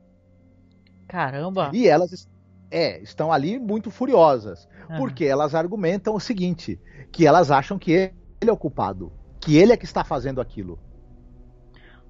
[1.09, 1.71] Caramba!
[1.73, 2.29] E elas
[2.71, 4.99] é, estão ali muito furiosas, uhum.
[4.99, 7.93] porque elas argumentam o seguinte, que elas acham que
[8.41, 9.13] ele é o culpado
[9.43, 10.79] que ele é que está fazendo aquilo.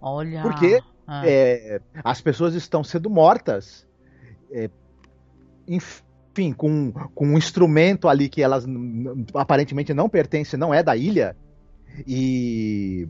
[0.00, 0.42] Olha.
[0.42, 1.22] Porque ah.
[1.26, 3.88] é, as pessoas estão sendo mortas,
[4.52, 4.70] é,
[6.32, 8.66] enfim, com, com um instrumento ali que elas
[9.34, 11.36] aparentemente não pertence, não é da ilha,
[12.06, 13.06] e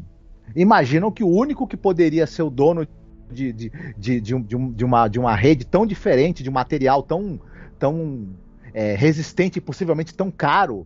[0.57, 2.87] imaginam que o único que poderia ser o dono
[3.31, 7.03] de, de, de, de, um, de, uma, de uma rede tão diferente, de um material
[7.03, 7.41] tão,
[7.79, 8.29] tão
[8.75, 10.85] é, resistente e possivelmente tão caro,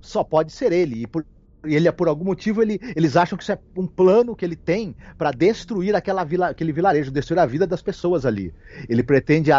[0.00, 1.02] só pode ser ele.
[1.02, 1.24] E por,
[1.64, 4.94] ele, por algum motivo, ele, eles acham que isso é um plano que ele tem
[5.16, 8.52] para destruir aquela vila, aquele vilarejo, destruir a vida das pessoas ali.
[8.88, 9.50] Ele pretende,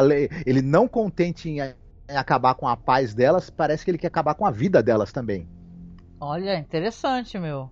[0.45, 1.61] ele não contente em,
[2.07, 5.47] acabar com a paz delas, parece que ele quer acabar com a vida delas também.
[6.19, 7.71] Olha, interessante, meu.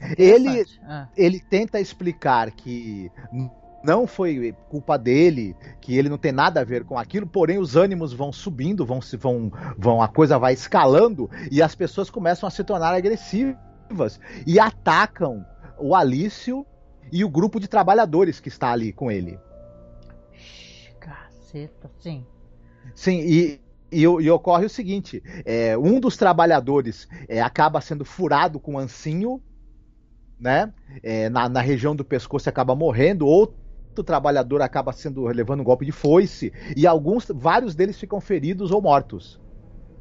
[0.00, 0.20] Interessante.
[0.20, 1.08] Ele, ah.
[1.16, 3.10] ele tenta explicar que
[3.82, 7.76] não foi culpa dele, que ele não tem nada a ver com aquilo, porém os
[7.76, 12.46] ânimos vão subindo, vão se vão, vão a coisa vai escalando e as pessoas começam
[12.46, 15.44] a se tornar agressivas e atacam
[15.78, 16.66] o Alício
[17.10, 19.38] e o grupo de trabalhadores que está ali com ele.
[21.00, 22.26] Caceta, sim.
[22.94, 23.60] Sim, e,
[23.90, 28.78] e, e, ocorre o seguinte: é, um dos trabalhadores é, acaba sendo furado com um
[28.78, 29.40] ancinho,
[30.38, 30.72] né?
[31.02, 35.84] É, na, na, região do pescoço acaba morrendo, outro trabalhador acaba sendo levando um golpe
[35.84, 39.40] de foice e alguns, vários deles ficam feridos ou mortos.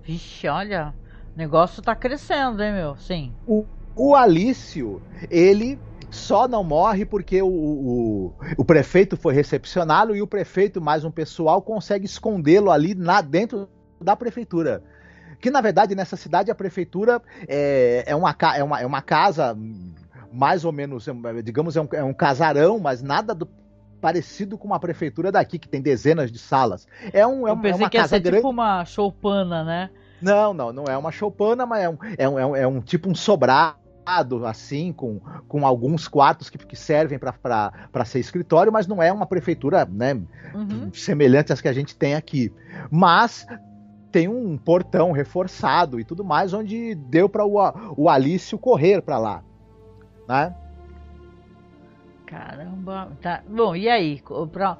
[0.03, 0.93] Vixe, olha,
[1.33, 2.95] o negócio tá crescendo, hein, meu?
[2.97, 3.33] Sim.
[3.47, 10.21] O, o Alício, ele só não morre porque o, o, o prefeito foi recepcioná-lo e
[10.21, 13.67] o prefeito, mais um pessoal, consegue escondê-lo ali na, dentro
[13.99, 14.83] da prefeitura.
[15.39, 19.55] Que na verdade nessa cidade a prefeitura é, é, uma, é, uma, é uma casa
[20.31, 21.07] mais ou menos,
[21.43, 23.47] digamos, é um, é um casarão, mas nada do,
[24.01, 26.87] parecido com uma prefeitura daqui, que tem dezenas de salas.
[27.11, 28.37] É, um, é, Eu pensei é uma que casa ia ser grande.
[28.37, 29.89] tipo uma choupana, né?
[30.21, 32.81] Não, não, não é uma choupana, mas é um, é um, é um, é um
[32.81, 33.77] tipo um sobrado
[34.45, 39.25] assim, com, com alguns quartos que, que servem para ser escritório, mas não é uma
[39.25, 40.13] prefeitura né,
[40.53, 40.89] uhum.
[40.93, 42.51] semelhante às que a gente tem aqui.
[42.89, 43.45] Mas
[44.11, 47.57] tem um portão reforçado e tudo mais, onde deu para o,
[47.95, 49.43] o Alício correr para lá.
[50.27, 50.55] Né?
[52.25, 53.41] Caramba, tá.
[53.47, 54.21] Bom, e aí?
[54.51, 54.77] Pra,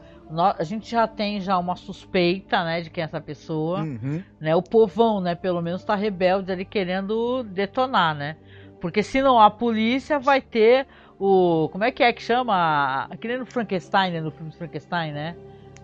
[0.57, 4.21] a gente já tem já uma suspeita, né, de quem é essa pessoa, uhum.
[4.39, 4.53] né?
[4.53, 8.35] O povão, né, pelo menos está rebelde ali querendo detonar, né?
[8.81, 10.85] Porque se não há polícia, vai ter
[11.17, 13.09] o como é que é que chama?
[13.19, 15.35] Que nem no Frankenstein, né, no filme Frankenstein, né?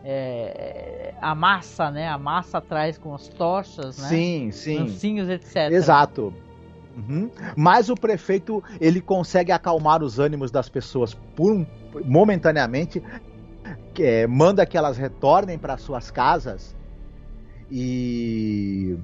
[0.04, 2.08] É, a massa, né?
[2.08, 4.08] A massa atrás com as tochas, né?
[4.10, 4.80] Sim, sim.
[4.80, 5.72] Lancinhos, etc.
[5.72, 6.34] Exato.
[6.96, 7.32] Uhum.
[7.56, 11.66] Mas o prefeito ele consegue acalmar os ânimos das pessoas por
[12.06, 13.02] momentaneamente,
[14.00, 16.76] é, manda que elas retornem para suas casas
[17.72, 18.98] e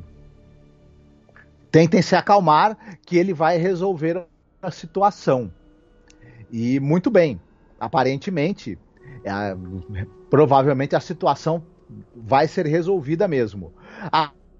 [1.72, 4.26] tentem se acalmar, que ele vai resolver
[4.62, 5.52] a situação.
[6.52, 7.40] E muito bem,
[7.80, 8.78] aparentemente,
[9.24, 9.56] é,
[10.30, 11.64] provavelmente a situação
[12.16, 13.74] vai ser resolvida mesmo.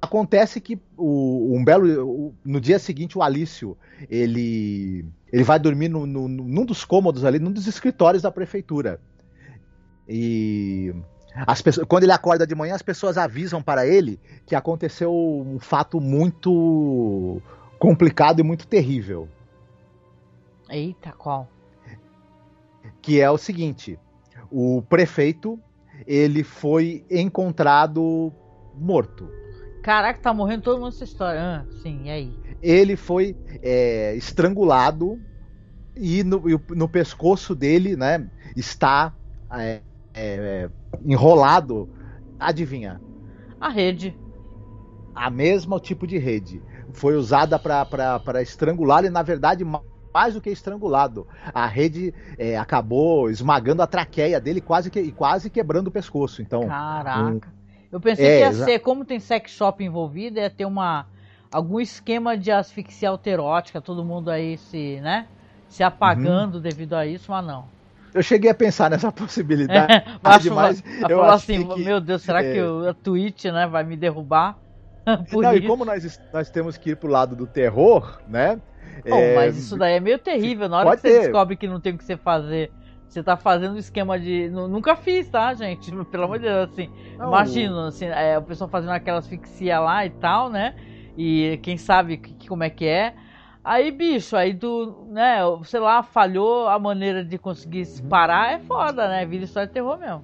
[0.02, 2.34] Acontece que o, um belo.
[2.44, 3.78] no dia seguinte, o Alício
[4.10, 9.00] ele, ele vai dormir no, no, num dos cômodos ali, num dos escritórios da prefeitura.
[10.08, 10.94] E
[11.46, 15.60] as pessoas, quando ele acorda de manhã, as pessoas avisam para ele que aconteceu um
[15.60, 17.42] fato muito
[17.78, 19.28] complicado e muito terrível.
[20.70, 21.48] Eita, qual?
[23.02, 24.00] Que é o seguinte:
[24.52, 25.60] o prefeito
[26.06, 28.32] ele foi encontrado
[28.76, 29.30] morto.
[29.82, 31.42] Caraca, tá morrendo todo mundo nessa história.
[31.42, 32.34] Ah, sim, e aí?
[32.62, 35.20] Ele foi é, estrangulado
[35.96, 39.14] e no, no, pescoço dele, né, está
[39.52, 39.82] é,
[40.14, 40.70] é,
[41.06, 41.90] enrolado.
[42.40, 43.02] Adivinha?
[43.60, 44.18] A rede.
[45.14, 46.62] A mesma tipo de rede.
[46.94, 49.64] Foi usada para estrangular e, na verdade,
[50.14, 51.28] mais do que estrangulado.
[51.54, 56.42] A rede é, acabou esmagando a traqueia dele quase que, quase quebrando o pescoço.
[56.42, 57.48] Então, Caraca.
[57.48, 57.60] Um,
[57.92, 61.08] eu pensei é, que ia ser, como tem sex shop envolvido, ia ter uma
[61.52, 65.28] algum esquema de asfixia alterótica, todo mundo aí se, né,
[65.68, 66.62] se apagando uhum.
[66.62, 67.66] devido a isso, mas não.
[68.14, 70.46] Eu cheguei a pensar nessa possibilidade, é, mas
[71.10, 72.54] eu acho assim, que, meu Deus, será é...
[72.54, 74.58] que a Twitch, né, vai me derrubar?
[75.32, 78.60] Não, e como nós, nós temos que ir pro lado do terror, né?
[79.06, 79.36] É...
[79.36, 80.70] mas isso daí é meio terrível.
[80.70, 81.20] Na hora Pode que você ter.
[81.22, 82.72] descobre que não tem o que você fazer
[83.10, 84.50] você tá fazendo um esquema de.
[84.50, 85.92] Nunca fiz, tá, gente?
[86.06, 86.90] Pelo amor de Deus, assim.
[87.18, 87.30] Não.
[87.30, 90.76] Imagina, assim, é, o pessoal fazendo aquelas asfixia lá e tal, né?
[91.18, 93.16] E quem sabe que, como é que é.
[93.64, 98.60] Aí, bicho, aí tu, né, sei lá, falhou a maneira de conseguir se parar, é
[98.60, 99.26] foda, né?
[99.26, 100.24] Vira história de terror mesmo.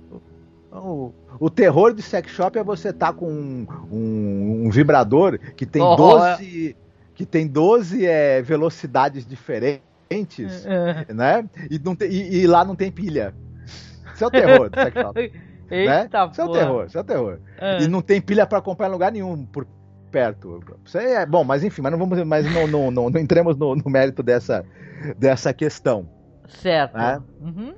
[0.71, 5.65] O, o terror de sex shop é você tá com um, um, um vibrador que
[5.65, 6.75] tem oh, 12.
[7.15, 7.17] É.
[7.17, 11.13] Que tem 12 é, velocidades diferentes é.
[11.13, 11.49] né?
[11.69, 13.33] E, não tem, e, e, lá não tem pilha.
[14.13, 14.75] Isso é o terror do
[15.71, 16.09] né?
[16.31, 17.39] Isso é o terror, isso é o terror.
[17.57, 17.81] É.
[17.81, 19.65] E não tem pilha para comprar em lugar nenhum por
[20.11, 20.61] perto.
[20.85, 23.75] Isso é bom, mas enfim, mas não vamos, mas não, não, não, não entremos no,
[23.75, 24.65] no, mérito dessa,
[25.17, 26.07] dessa questão.
[26.47, 26.95] Certo.
[26.95, 27.21] Né?
[27.41, 27.73] Uhum.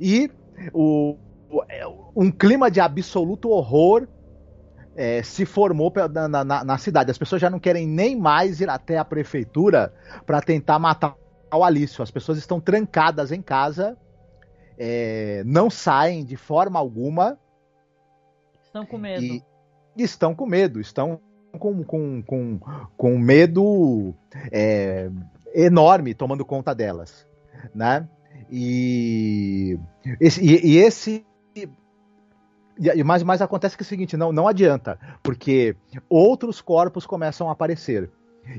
[0.00, 0.30] E
[0.72, 1.16] o,
[1.68, 1.84] é,
[2.14, 4.06] um clima de absoluto horror
[4.96, 7.10] é, se formou na, na, na, cidade.
[7.10, 9.92] As pessoas já não querem nem mais ir até a prefeitura
[10.24, 11.16] para tentar matar
[11.52, 12.02] o Alício.
[12.02, 13.96] As pessoas estão trancadas em casa,
[14.78, 17.38] é, não saem de forma alguma.
[18.64, 19.22] Estão com medo.
[19.22, 19.42] E,
[19.96, 21.20] estão com medo, estão
[21.58, 22.60] com, com, com,
[22.96, 24.14] com medo
[24.50, 25.10] é,
[25.54, 27.26] enorme tomando conta delas.
[27.74, 28.08] Né?
[28.50, 29.78] E
[30.20, 31.24] esse, e, e esse
[32.78, 35.76] e, mas, mas acontece que é o seguinte, não, não adianta, porque
[36.08, 38.10] outros corpos começam a aparecer.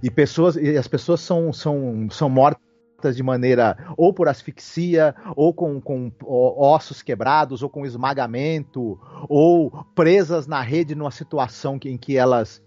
[0.01, 5.53] E pessoas e as pessoas são, são, são mortas de maneira ou por asfixia, ou
[5.53, 8.99] com, com ossos quebrados, ou com esmagamento,
[9.30, 12.63] ou presas na rede numa situação em que elas.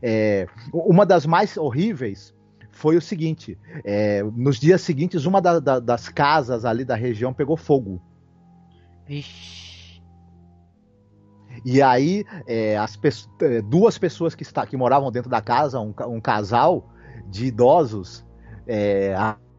[0.00, 2.34] É, uma das mais horríveis
[2.70, 7.34] foi o seguinte: é, nos dias seguintes, uma da, da, das casas ali da região
[7.34, 8.00] pegou fogo.
[9.06, 9.67] Vixe.
[11.64, 13.08] E aí, é, as pe
[13.42, 16.88] é, duas pessoas que, está, que moravam dentro da casa, um, um casal
[17.28, 18.24] de idosos,
[18.66, 19.14] é,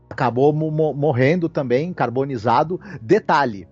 [0.09, 2.79] acabou mo morrendo também, carbonizado.
[3.01, 3.67] Detalhe: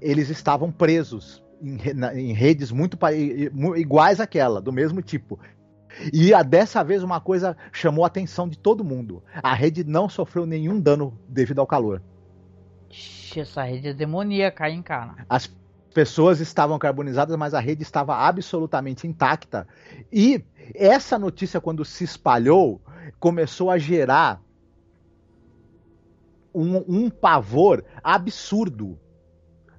[0.00, 1.78] eles estavam presos em,
[2.14, 2.98] em redes muito
[3.76, 5.38] iguais àquela, do mesmo tipo.
[6.12, 9.22] E a, dessa vez uma coisa chamou a atenção de todo mundo.
[9.42, 12.02] A rede não sofreu nenhum dano devido ao calor.
[13.36, 15.24] Essa rede é demoníaca, hein, cara?
[15.28, 15.52] As
[15.94, 19.66] pessoas estavam carbonizadas, mas a rede estava absolutamente intacta.
[20.12, 22.82] E essa notícia, quando se espalhou,
[23.20, 24.42] começou a gerar
[26.52, 28.98] um, um pavor absurdo,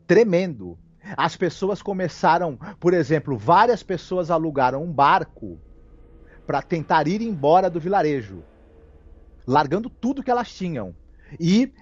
[0.07, 0.79] tremendo.
[1.17, 5.59] As pessoas começaram, por exemplo, várias pessoas alugaram um barco
[6.47, 8.41] para tentar ir embora do vilarejo,
[9.45, 10.95] largando tudo que elas tinham.
[11.39, 11.73] E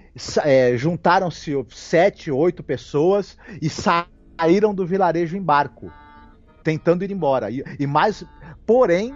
[0.44, 4.23] é, juntaram-se sete, oito pessoas e saíram
[4.74, 5.92] do vilarejo em barco,
[6.64, 7.50] tentando ir embora.
[7.50, 8.26] E, e mais,
[8.66, 9.16] porém,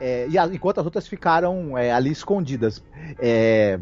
[0.00, 2.82] é, e a, enquanto as outras ficaram é, ali escondidas.
[3.18, 3.78] É,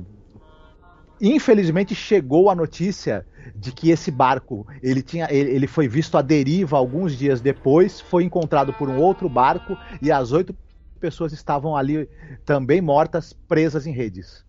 [1.20, 6.22] infelizmente chegou a notícia de que esse barco ele tinha ele, ele, foi visto à
[6.22, 10.55] deriva alguns dias depois foi encontrado por um outro barco e as oito
[11.01, 12.09] pessoas estavam ali
[12.45, 14.45] também mortas presas em redes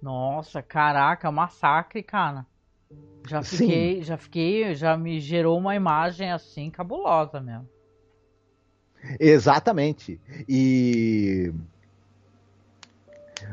[0.00, 2.46] nossa caraca massacre cara
[3.28, 4.02] já fiquei, Sim.
[4.02, 7.68] já fiquei, já me gerou uma imagem assim cabulosa mesmo.
[9.20, 10.20] Exatamente.
[10.48, 11.52] E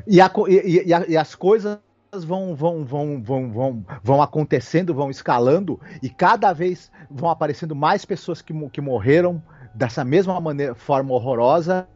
[0.08, 1.80] e, a, e, e, e as coisas
[2.26, 8.06] vão, vão, vão, vão, vão, vão acontecendo, vão escalando e cada vez vão aparecendo mais
[8.06, 9.42] pessoas que, que morreram
[9.74, 11.88] dessa mesma maneira, forma horrorosa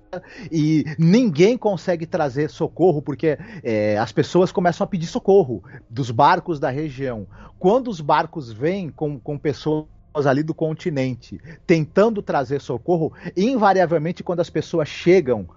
[0.52, 6.60] e ninguém consegue trazer socorro porque é, as pessoas começam a pedir socorro dos barcos
[6.60, 7.28] da região.
[7.60, 9.88] Quando os barcos vêm com, com pessoas
[10.26, 15.48] ali do continente tentando trazer socorro, invariavelmente quando as pessoas chegam,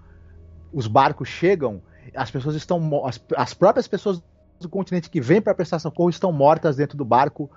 [0.71, 1.81] os barcos chegam,
[2.15, 4.21] as pessoas estão as, as próprias pessoas
[4.59, 7.49] do continente que vêm para prestar socorro estão mortas dentro do barco.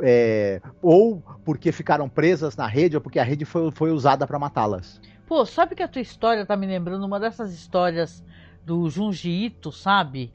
[0.00, 4.38] É, ou porque ficaram presas na rede, ou porque a rede foi, foi usada para
[4.38, 5.00] matá-las.
[5.28, 8.24] Pô, sabe que a tua história tá me lembrando uma dessas histórias
[8.64, 10.32] do Junji Ito, sabe?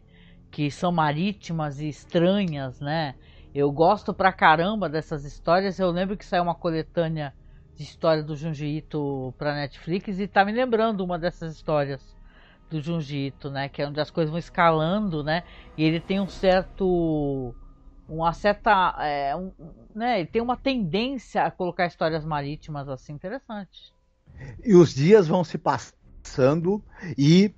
[0.51, 3.15] Que são marítimas e estranhas, né?
[3.55, 5.79] Eu gosto pra caramba dessas histórias.
[5.79, 7.33] Eu lembro que saiu uma coletânea
[7.75, 12.15] de história do Junji Ito pra Netflix e tá me lembrando uma dessas histórias
[12.69, 13.69] do Junji Ito, né?
[13.69, 15.43] Que é onde as coisas vão escalando, né?
[15.75, 17.55] E ele tem um certo
[18.07, 19.51] uma certa é, um,
[19.95, 23.91] né, ele tem uma tendência a colocar histórias marítimas assim interessantes.
[24.63, 26.81] E os dias vão se passando
[27.17, 27.53] e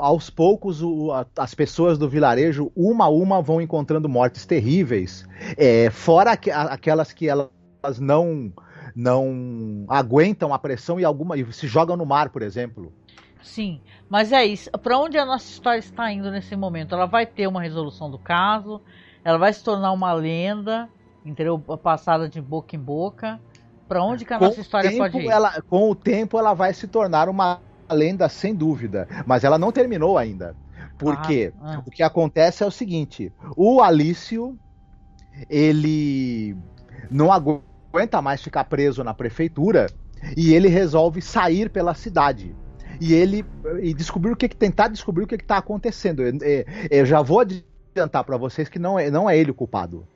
[0.00, 5.26] aos poucos o, as pessoas do vilarejo, uma a uma, vão encontrando mortes terríveis.
[5.56, 7.50] É, fora aqu aquelas que elas
[7.98, 8.52] não
[8.96, 12.92] não aguentam a pressão e alguma e se jogam no mar, por exemplo.
[13.42, 14.70] Sim, mas é isso.
[14.70, 16.94] Para onde a nossa história está indo nesse momento?
[16.94, 18.80] Ela vai ter uma resolução do caso,
[19.24, 20.88] ela vai se tornar uma lenda,
[21.24, 21.58] entendeu?
[21.58, 23.40] Passada de boca em boca.
[23.88, 25.28] Para onde que a nossa história tempo, pode ir?
[25.28, 27.60] Ela, com o tempo ela vai se tornar uma
[27.90, 30.54] lenda sem dúvida, mas ela não terminou ainda.
[30.98, 31.82] Porque ah, ah.
[31.86, 34.58] o que acontece é o seguinte: o Alício
[35.48, 36.56] ele
[37.10, 39.86] não aguenta mais ficar preso na prefeitura
[40.36, 42.54] e ele resolve sair pela cidade.
[43.00, 43.44] e ele
[43.80, 46.22] e descobrir o que, que tentar descobrir o que está acontecendo.
[46.22, 46.34] Eu,
[46.90, 50.06] eu, já vou adiantar para vocês que não é, não é ele o culpado.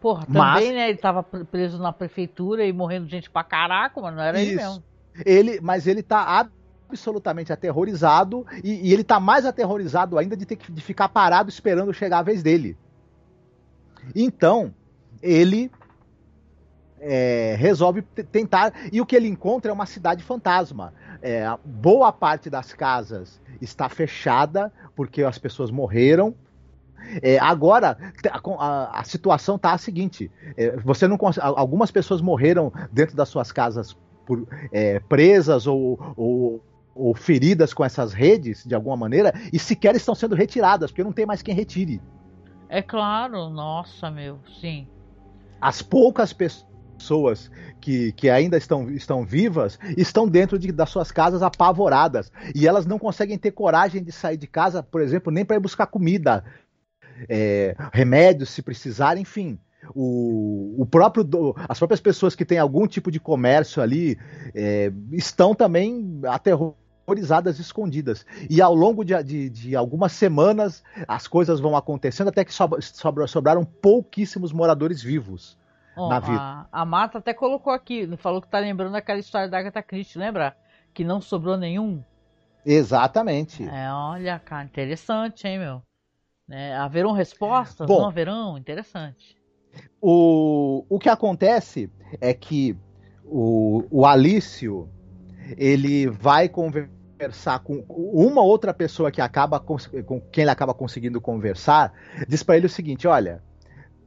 [0.00, 0.88] Porra, também, mas, né?
[0.88, 4.52] Ele tava preso na prefeitura e morrendo gente pra caraca, mas não era isso.
[4.52, 4.82] ele mesmo.
[5.26, 6.48] Ele, mas ele tá
[6.88, 11.50] absolutamente aterrorizado e, e ele tá mais aterrorizado ainda de ter que de ficar parado
[11.50, 12.76] esperando chegar a vez dele.
[14.14, 14.74] Então,
[15.22, 15.70] ele
[17.00, 18.72] é, resolve tentar.
[18.92, 20.92] E o que ele encontra é uma cidade fantasma.
[21.22, 26.34] É, boa parte das casas está fechada porque as pessoas morreram.
[27.22, 27.96] É, agora,
[28.30, 33.50] a, a, situação está a seguinte: é, você não algumas pessoas morreram dentro das suas
[33.52, 33.96] casas
[34.26, 39.96] por, é, presas ou, ou, ou, feridas com essas redes de alguma maneira e sequer
[39.96, 42.00] estão sendo retiradas porque não tem mais quem retire.
[42.68, 44.86] É claro, nossa, meu, sim.
[45.60, 51.42] As poucas pessoas que, que ainda estão, estão vivas estão dentro de, das suas casas
[51.42, 55.56] apavoradas e elas não conseguem ter coragem de sair de casa, por exemplo, nem para
[55.56, 56.44] ir buscar comida
[57.28, 59.58] é, remédios se precisar, enfim.
[59.94, 61.26] O, o próprio
[61.68, 64.18] as próprias pessoas que têm algum tipo de comércio ali
[64.54, 68.26] é, estão também aterrorizadas escondidas.
[68.48, 72.80] E ao longo de, de, de, algumas semanas as coisas vão acontecendo até que sobra,
[72.82, 75.58] sobra, sobraram pouquíssimos moradores vivos
[75.96, 76.38] oh, na vida.
[76.38, 80.18] a, a Marta até colocou aqui falou que tá lembrando aquela história da Agatha Christie
[80.18, 80.54] lembra?
[80.92, 82.04] Que não sobrou nenhum?
[82.66, 83.66] Exatamente.
[83.66, 85.82] É olha cara interessante hein meu
[86.50, 86.74] né?
[86.74, 87.86] Haverão respostas?
[87.86, 88.58] Bom, não haverão?
[88.58, 89.36] Interessante.
[90.02, 91.88] O, o que acontece
[92.20, 92.76] é que
[93.24, 94.88] o, o Alício
[95.56, 99.76] ele vai conversar com uma outra pessoa que acaba com
[100.32, 101.92] quem ele acaba conseguindo conversar,
[102.26, 103.40] diz para ele o seguinte: olha,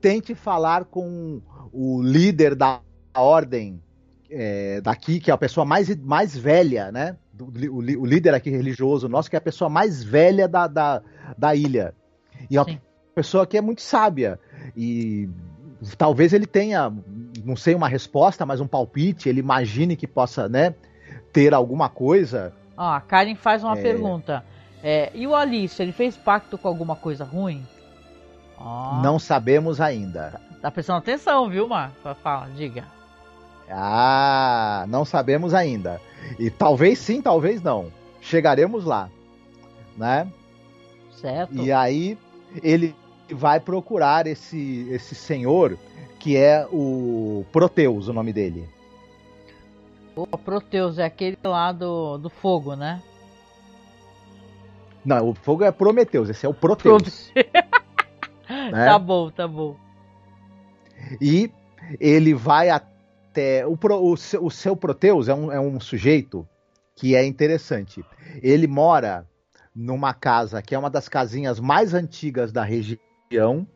[0.01, 1.41] tente falar com
[1.71, 2.81] o líder da
[3.15, 3.81] ordem
[4.29, 7.15] é, daqui, que é a pessoa mais, mais velha, né?
[7.39, 11.01] O, o, líder aqui religioso nosso, que é a pessoa mais velha da, da,
[11.37, 11.95] da ilha.
[12.49, 12.79] E é uma Sim.
[13.15, 14.39] pessoa que é muito sábia.
[14.75, 15.29] E
[15.97, 16.91] talvez ele tenha,
[17.43, 20.75] não sei, uma resposta, mas um palpite, ele imagine que possa, né,
[21.31, 22.53] ter alguma coisa.
[22.77, 23.81] Ó, a Karen faz uma é...
[23.81, 24.43] pergunta.
[24.81, 27.65] É, e o Alice, ele fez pacto com alguma coisa ruim?
[29.01, 30.31] Não sabemos ainda.
[30.31, 31.91] Tá, tá prestando atenção, viu, Mar?
[32.21, 32.85] Fala, diga.
[33.69, 35.99] Ah, não sabemos ainda.
[36.39, 37.91] E talvez sim, talvez não.
[38.21, 39.09] Chegaremos lá,
[39.97, 40.27] né?
[41.11, 41.55] Certo.
[41.55, 42.17] E aí
[42.61, 42.95] ele
[43.29, 45.77] vai procurar esse, esse senhor
[46.19, 48.67] que é o Proteus, o nome dele.
[50.15, 53.01] O Proteus é aquele lá do, do fogo, né?
[55.03, 57.31] Não, o fogo é Prometeus, esse é o Proteus.
[58.47, 58.85] né?
[58.85, 59.75] Tá bom, tá bom.
[61.19, 61.51] E
[61.99, 63.65] ele vai até.
[63.65, 66.47] O, o, o seu Proteus é um, é um sujeito
[66.95, 68.03] que é interessante.
[68.41, 69.27] Ele mora
[69.75, 73.67] numa casa que é uma das casinhas mais antigas da região.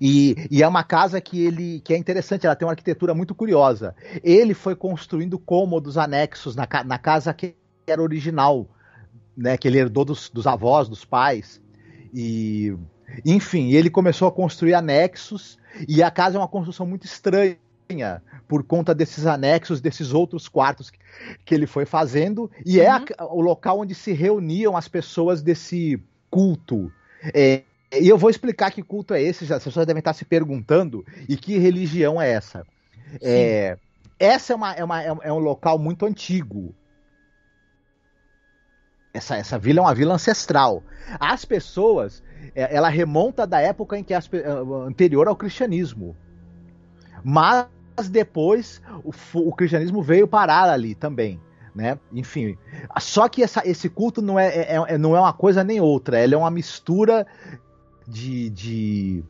[0.00, 3.34] E, e, é uma casa que ele que é interessante, ela tem uma arquitetura muito
[3.34, 3.96] curiosa.
[4.22, 8.68] Ele foi construindo cômodos anexos na, na casa que era original,
[9.36, 11.60] né, que ele herdou dos, dos avós, dos pais.
[12.14, 12.76] E
[13.24, 15.58] enfim, ele começou a construir anexos
[15.88, 17.56] e a casa é uma construção muito estranha
[18.48, 20.98] por conta desses anexos, desses outros quartos que,
[21.44, 23.04] que ele foi fazendo, e é uhum.
[23.04, 26.90] é a, o local onde se reuniam as pessoas desse culto.
[27.34, 27.62] É,
[28.00, 31.04] e eu vou explicar que culto é esse, já, as pessoas devem estar se perguntando,
[31.28, 32.66] e que religião é essa.
[33.20, 33.76] É,
[34.18, 36.74] essa é, uma, é, uma, é um local muito antigo.
[39.12, 40.82] Essa, essa vila é uma vila ancestral.
[41.20, 42.22] As pessoas,
[42.54, 44.30] é, ela remonta da época em que as,
[44.86, 46.16] anterior ao cristianismo.
[47.24, 47.66] Mas
[48.10, 51.40] depois o, o cristianismo veio parar ali também.
[51.74, 51.98] Né?
[52.12, 52.58] Enfim,
[53.00, 56.22] só que essa, esse culto não é, é, é, não é uma coisa nem outra,
[56.22, 57.26] ele é uma mistura
[58.06, 59.24] de, de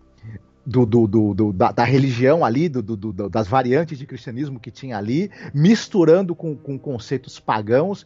[0.66, 6.34] do, do, do, da, da, religião ali, das variantes de cristianismo que tinha ali, misturando
[6.34, 8.04] com, com conceitos pagãos,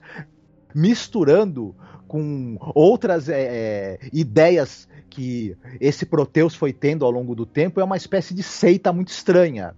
[0.77, 1.75] misturando
[2.07, 7.85] com outras é, é, ideias que esse Proteus foi tendo ao longo do tempo, é
[7.85, 9.75] uma espécie de seita muito estranha.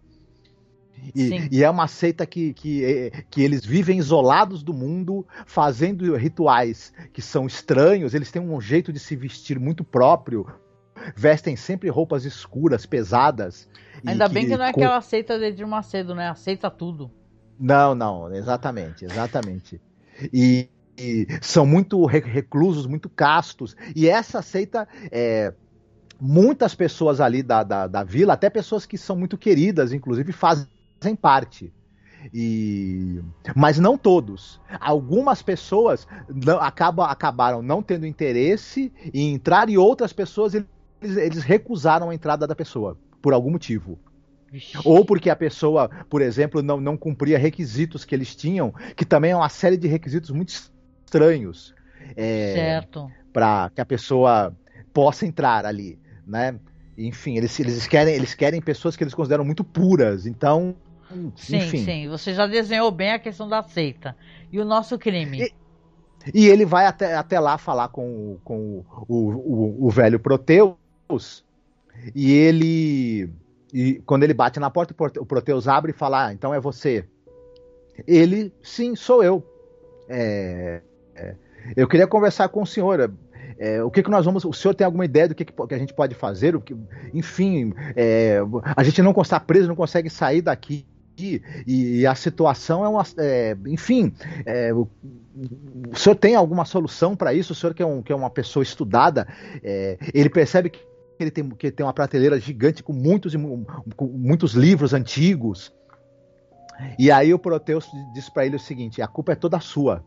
[1.14, 6.16] E, e, é uma seita que, que, é, que eles vivem isolados do mundo, fazendo
[6.16, 10.44] rituais que são estranhos, eles têm um jeito de se vestir muito próprio,
[11.14, 13.70] vestem sempre roupas escuras, pesadas.
[14.04, 14.80] Ainda bem que, que não é com...
[14.80, 16.28] aquela seita de Edir Macedo, né?
[16.28, 17.08] Aceita tudo.
[17.58, 19.80] Não, não, exatamente, exatamente.
[20.32, 20.68] E,
[20.98, 23.76] e são muito reclusos, muito castos.
[23.94, 25.54] E essa seita é,
[26.20, 30.68] muitas pessoas ali da, da, da, vila, até pessoas que são muito queridas, inclusive, fazem
[31.20, 31.72] parte.
[32.34, 33.20] E...
[33.54, 34.60] Mas não todos.
[34.80, 40.66] Algumas pessoas não, acabam, acabaram não tendo interesse em entrar e outras pessoas eles,
[41.00, 43.98] eles recusaram a entrada da pessoa, por algum motivo.
[44.84, 49.32] Ou porque a pessoa, por exemplo, não, não cumpria requisitos que eles tinham, que também
[49.32, 50.52] é uma série de requisitos muito
[51.08, 51.74] estranhos.
[52.16, 53.10] É, certo.
[53.32, 54.54] Para que a pessoa
[54.92, 56.58] possa entrar ali, né?
[56.96, 60.26] Enfim, eles, eles, querem, eles querem pessoas que eles consideram muito puras.
[60.26, 60.74] Então,
[61.36, 61.84] Sim, Enfim.
[61.84, 62.08] sim.
[62.08, 64.16] Você já desenhou bem a questão da seita.
[64.52, 65.42] E o nosso crime?
[65.42, 65.54] E,
[66.34, 70.76] e ele vai até, até lá falar com, com o, o, o velho Proteus.
[72.14, 73.30] E ele.
[73.72, 77.06] E quando ele bate na porta, o Proteus abre e fala: ah, então é você.
[78.06, 79.42] Ele, sim, sou eu.
[80.08, 80.82] É,
[81.18, 81.34] é,
[81.76, 83.12] eu queria conversar com o senhor.
[83.58, 84.44] É, o que, que nós vamos.
[84.44, 86.54] O senhor tem alguma ideia do que, que a gente pode fazer?
[86.54, 86.76] O que,
[87.12, 88.38] enfim, é,
[88.76, 90.86] a gente não está preso, não consegue sair daqui
[91.18, 91.42] e,
[92.00, 93.04] e a situação é uma.
[93.18, 94.12] É, enfim,
[94.46, 94.88] é, o,
[95.92, 97.52] o, senhor tem alguma solução para isso?
[97.52, 99.26] O senhor que é, um, que é uma pessoa estudada,
[99.62, 100.80] é, ele percebe que
[101.18, 103.34] ele tem, que tem uma prateleira gigante com muitos,
[103.96, 105.72] com muitos livros antigos.
[106.96, 110.04] E aí o Proteus diz para ele o seguinte: a culpa é toda sua.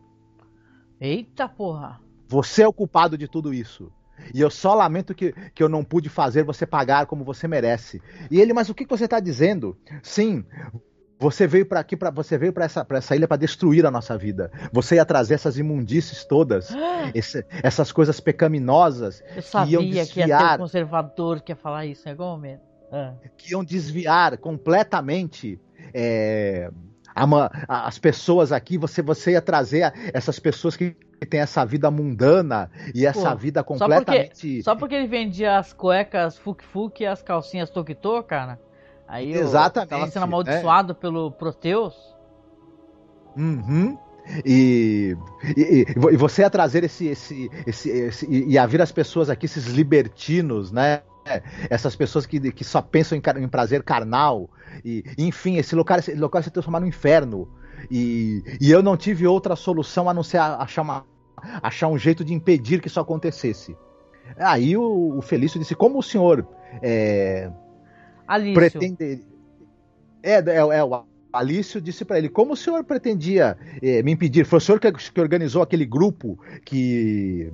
[1.02, 2.00] Eita porra!
[2.28, 3.90] Você é o culpado de tudo isso.
[4.32, 8.00] E eu só lamento que, que eu não pude fazer você pagar como você merece.
[8.30, 9.76] E ele, mas o que você está dizendo?
[10.00, 10.44] Sim,
[11.18, 14.16] você veio para aqui, para você veio para essa, essa ilha para destruir a nossa
[14.16, 14.52] vida.
[14.72, 16.68] Você ia trazer essas imundícies todas,
[17.12, 21.56] esse, essas coisas pecaminosas Eu sabia que desviar, que ia ter um conservador que ia
[21.56, 22.62] falar isso em algum momento.
[22.92, 23.14] Ah.
[23.36, 25.60] Que iam desviar completamente
[25.92, 26.70] é,
[27.68, 28.78] as pessoas aqui.
[28.78, 30.96] Você, você ia trazer essas pessoas que
[31.28, 34.34] têm essa vida mundana e essa Pô, vida completamente.
[34.36, 38.58] Só porque, só porque ele vendia as cuecas fuk-fuk e as calcinhas tok-tok, cara.
[39.06, 39.90] Aí Exatamente.
[39.90, 40.94] tava sendo amaldiçoado é.
[40.94, 41.94] pelo Proteus.
[43.36, 43.98] Uhum.
[44.44, 45.16] E,
[45.56, 49.46] e, e, você ia trazer esse, esse, esse, esse e a vir as pessoas aqui,
[49.46, 51.02] esses libertinos, né?
[51.70, 54.50] Essas pessoas que, que só pensam em, em prazer carnal.
[54.84, 57.48] E, enfim, esse local, esse local se transformar no inferno.
[57.90, 61.04] E, e eu não tive outra solução a não ser achar, uma,
[61.62, 63.76] achar um jeito de impedir que isso acontecesse.
[64.36, 66.46] Aí o, o Felício disse: Como o senhor
[66.80, 67.50] é,
[68.26, 68.54] Alício.
[68.54, 69.24] Pretende...
[70.22, 74.46] É, é, é, o Alício disse para ele: como o senhor pretendia é, me impedir?
[74.46, 77.52] Foi o senhor que, que, organizou aquele grupo que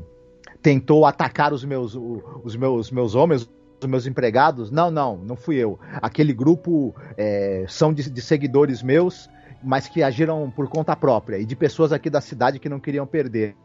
[0.61, 3.49] tentou atacar os meus, os meus, meus homens,
[3.81, 4.70] os meus empregados?
[4.70, 5.79] Não, não, não fui eu.
[6.03, 9.29] Aquele grupo é, são de, de seguidores meus,
[9.62, 13.07] mas que agiram por conta própria e de pessoas aqui da cidade que não queriam
[13.07, 13.57] perder.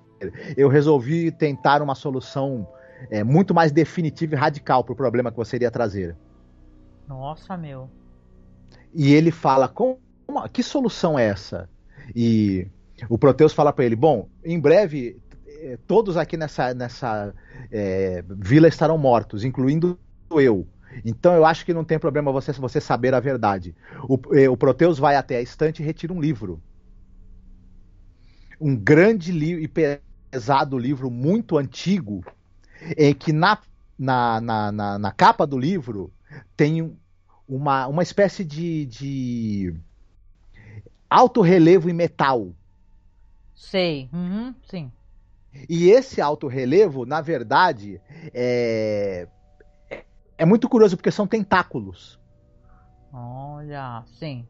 [0.56, 2.68] Eu resolvi tentar uma solução
[3.10, 6.16] é, muito mais definitiva e radical para o problema que você iria trazer.
[7.08, 7.90] Nossa, meu.
[8.94, 10.00] E ele fala: como,
[10.52, 11.70] que solução é essa?
[12.16, 12.68] E
[13.10, 17.34] o Proteus fala para ele: bom, em breve eh, todos aqui nessa, nessa
[17.72, 20.00] é, vila estarão mortos, incluindo
[20.40, 20.68] eu.
[21.04, 23.76] Então eu acho que não tem problema você, você saber a verdade.
[24.08, 26.62] O, eh, o Proteus vai até a estante e retira um livro.
[28.62, 32.24] Um grande li e pesado livro, muito antigo,
[32.98, 33.58] em que na,
[33.98, 36.14] na, na, na, na capa do livro
[36.56, 36.96] tem
[37.48, 39.76] uma, uma espécie de, de
[41.10, 42.54] alto relevo em metal.
[43.56, 44.92] Sei, uhum, sim.
[45.70, 48.02] E esse alto relevo, na verdade,
[48.34, 49.28] é,
[50.44, 52.20] é muito curioso porque são tentáculos.
[53.14, 54.46] Olha, sim.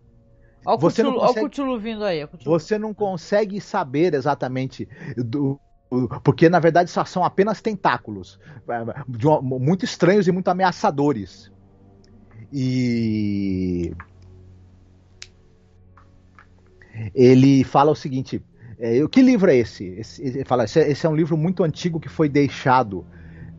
[0.65, 2.27] Olha o, você Cthulhu, consegue, Cthulhu vindo aí.
[2.43, 5.59] Você não consegue saber exatamente do,
[6.23, 11.51] porque na verdade são apenas tentáculos, é, muito estranhos e muito ameaçadores.
[12.51, 13.93] E
[17.13, 18.43] ele fala o seguinte:
[18.79, 19.85] é, que livro é esse?
[19.89, 23.05] esse ele fala, esse é, esse é, um livro muito antigo que foi deixado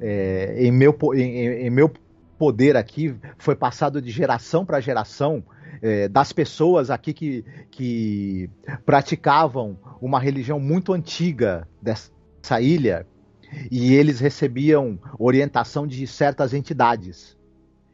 [0.01, 1.91] é, em, meu, em, em, meu
[2.39, 5.45] poder aqui, foi passado de geração para geração
[5.83, 8.51] é, das pessoas aqui que, que
[8.85, 13.07] praticavam uma religião muito antiga dessa ilha
[13.71, 17.37] e eles recebiam orientação de certas entidades.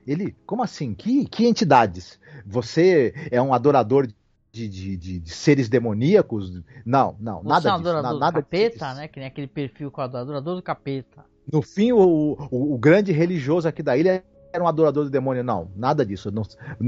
[0.07, 0.95] Ele, como assim?
[0.95, 2.19] Que, que entidades?
[2.47, 4.07] Você é um adorador
[4.53, 6.63] de, de, de, de seres demoníacos?
[6.85, 7.89] Não, não, Você nada é um disso.
[7.89, 9.01] Adorador nada do capeta, disso.
[9.01, 9.09] né?
[9.09, 11.25] Que nem aquele perfil com o adorador do capeta.
[11.51, 14.23] No fim, o, o, o grande religioso aqui da ilha
[14.53, 15.43] era um adorador do demônio.
[15.43, 16.31] Não, nada disso.
[16.31, 16.43] Não,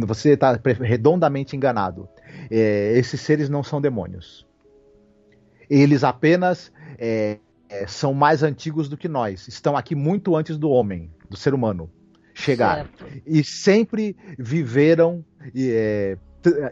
[0.07, 2.09] você está redondamente enganado.
[2.51, 4.47] É, esses seres não são demônios.
[5.71, 7.39] Eles apenas é,
[7.69, 9.49] é, são mais antigos do que nós.
[9.49, 11.91] Estão aqui muito antes do homem, do ser humano
[12.35, 12.77] chegar.
[12.77, 13.07] Certo.
[13.27, 15.25] E sempre viveram
[15.55, 16.17] é,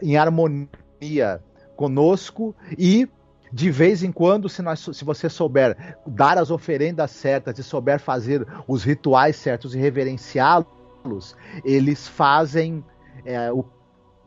[0.01, 1.41] em harmonia
[1.75, 3.07] conosco e
[3.51, 7.99] de vez em quando, se, nós, se você souber dar as oferendas certas e souber
[7.99, 12.83] fazer os rituais certos e reverenciá-los, eles fazem
[13.25, 13.65] é, o,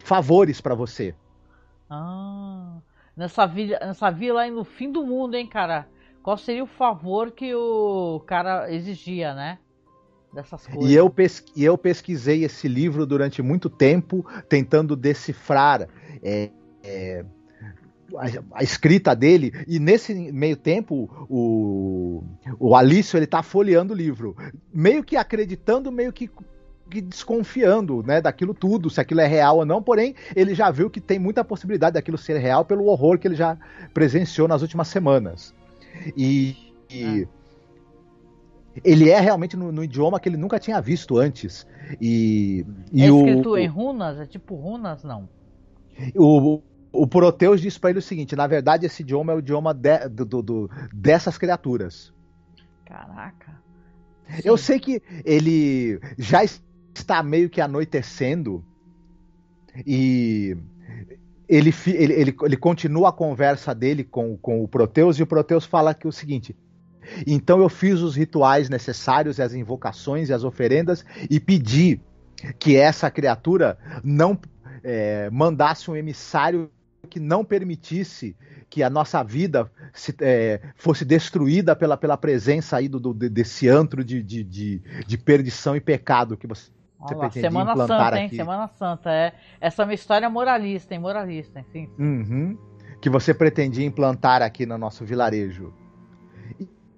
[0.05, 1.15] favores para você.
[1.89, 2.77] Ah,
[3.17, 5.89] nessa vila, nessa vila aí no fim do mundo, hein, cara?
[6.23, 9.59] Qual seria o favor que o cara exigia, né?
[10.33, 10.91] Dessas coisas.
[10.91, 15.89] E eu, pes, e eu pesquisei esse livro durante muito tempo, tentando decifrar.
[16.23, 16.51] É,
[16.83, 17.25] é,
[18.17, 22.23] a, a, escrita dele, e nesse meio tempo o,
[22.59, 24.37] o Alício ele tá folheando o livro,
[24.73, 26.31] meio que acreditando, meio que,
[26.91, 30.91] que desconfiando né, daquilo tudo, se aquilo é real ou não, porém ele já viu
[30.91, 33.57] que tem muita possibilidade daquilo ser real pelo horror que ele já
[33.93, 35.55] presenciou nas últimas semanas.
[36.17, 36.57] E,
[36.91, 38.79] e ah.
[38.85, 41.67] ele é realmente no, no, idioma que ele nunca tinha visto antes.
[42.01, 44.19] E, e é escrito o, em runas?
[44.19, 45.29] É tipo runas, não?
[46.17, 46.61] O,
[46.95, 50.09] o Proteus diz para ele o seguinte: na verdade, esse idioma é o idioma de,
[50.09, 52.13] do, do, dessas criaturas.
[52.85, 53.53] Caraca.
[54.29, 54.43] Sim.
[54.45, 58.65] Eu sei que ele já está meio que anoitecendo
[59.87, 60.57] e
[61.49, 65.65] ele, ele, ele, ele continua a conversa dele com, com o Proteus e o Proteus
[65.67, 66.57] fala que o seguinte:
[67.27, 72.01] então eu fiz os rituais necessários, as invocações e as oferendas e pedi
[72.59, 74.39] que essa criatura não
[74.83, 76.71] é, mandasse um emissário
[77.05, 78.37] que não permitisse
[78.69, 83.69] que a nossa vida se, é, fosse destruída pela, pela presença aí do, do desse
[83.69, 88.21] antro de, de, de, de, perdição e pecado que você, você lá, Semana implantar Santa,
[88.21, 88.29] hein?
[88.31, 89.33] Semana Santa, é.
[89.61, 91.01] Essa é uma história moralista, hein?
[91.01, 91.67] Moralista, hein?
[91.73, 91.89] Sim.
[91.99, 92.59] Uhum,
[93.01, 95.73] que você pretendia implantar aqui no nosso vilarejo.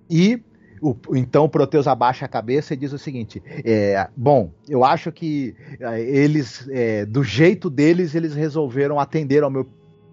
[0.09, 0.42] E
[0.80, 5.11] o, então o Proteus abaixa a cabeça e diz o seguinte: é, bom, eu acho
[5.11, 9.66] que é, eles, é, do jeito deles, eles resolveram atender ao meu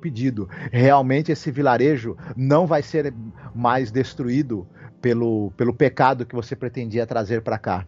[0.04, 0.50] pedido.
[0.70, 3.14] Realmente esse vilarejo não vai ser
[3.56, 4.68] mais destruído
[5.02, 7.88] pelo, pelo pecado que você pretendia trazer para cá.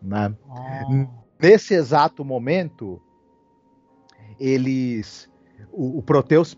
[0.00, 0.32] Né?
[0.48, 1.06] Oh.
[1.40, 3.02] Nesse exato momento,
[4.38, 5.28] eles.
[5.72, 6.56] O, o Proteus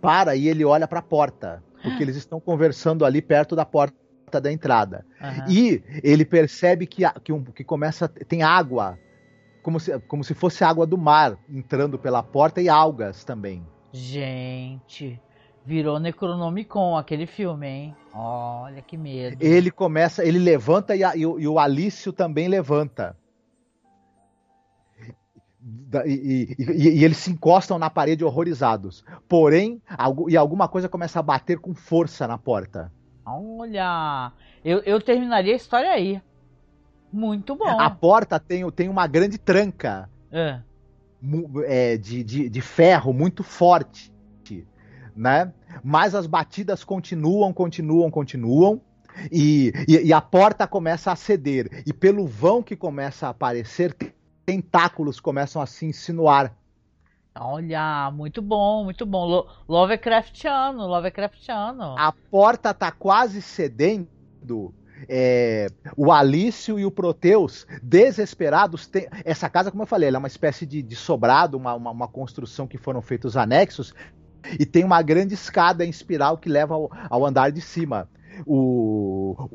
[0.00, 3.94] para e ele olha para a porta, porque eles estão conversando ali perto da porta
[4.40, 5.04] da entrada.
[5.20, 5.50] Uhum.
[5.50, 8.98] E ele percebe que, que, um, que começa tem água,
[9.62, 13.64] como se, como se fosse água do mar entrando pela porta e algas também.
[13.92, 15.20] Gente,
[15.64, 17.96] virou Necronomicon aquele filme, hein?
[18.14, 19.36] Olha que medo.
[19.38, 23.16] Ele começa, ele levanta e, a, e, o, e o Alício também levanta.
[26.06, 29.04] E, e, e, eles se encostam na parede horrorizados.
[29.28, 32.90] Porém, algo, e alguma coisa começa a bater com força na porta.
[33.24, 34.32] Olha,
[34.64, 36.20] eu, eu terminaria a história aí.
[37.12, 37.78] Muito bom.
[37.78, 40.08] A porta tem, tem uma grande tranca.
[40.32, 40.60] É
[41.66, 44.12] é, de, de, de ferro muito forte,
[45.14, 45.52] né?
[45.82, 48.80] Mas as batidas continuam, continuam, continuam.
[49.30, 51.82] E, e, e, a porta começa a ceder.
[51.86, 53.94] E pelo vão que começa a aparecer,
[54.46, 56.56] tentáculos começam a se insinuar.
[57.34, 59.46] Olha, muito bom, muito bom.
[59.68, 61.94] Lovecraftiano, Lovecraftiano.
[61.98, 64.74] A porta tá quase cedendo
[65.08, 70.28] é, o Alício e o Proteus, desesperados, tem, essa casa, como eu falei, é uma
[70.28, 73.94] espécie de, de sobrado, uma, uma, uma, construção que foram feitos anexos,
[74.58, 78.08] e tem uma grande escada em espiral que leva ao, ao andar de cima.
[78.46, 79.48] O,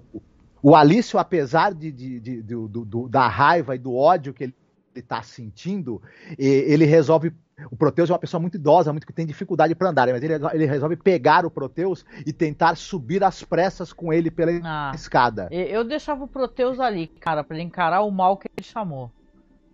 [0.61, 4.55] o Alício, apesar de, de, de do, do, da raiva e do ódio que ele
[4.95, 6.01] está sentindo,
[6.37, 7.31] ele resolve
[7.71, 10.33] o Proteus é uma pessoa muito idosa, muito que tem dificuldade para andar, mas ele,
[10.53, 15.47] ele, resolve pegar o Proteus e tentar subir às pressas com ele pela ah, escada.
[15.51, 19.11] Eu deixava o Proteus ali, cara, para ele encarar o mal que ele chamou.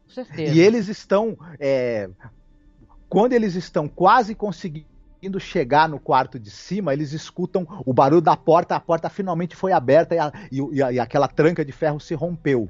[0.06, 0.54] Com certeza.
[0.54, 1.38] E eles estão.
[1.60, 2.10] É,
[3.10, 8.36] quando eles estão quase conseguindo chegar no quarto de cima, eles escutam o barulho da
[8.38, 12.14] porta, a porta finalmente foi aberta e, a, e, e aquela tranca de ferro se
[12.16, 12.70] rompeu.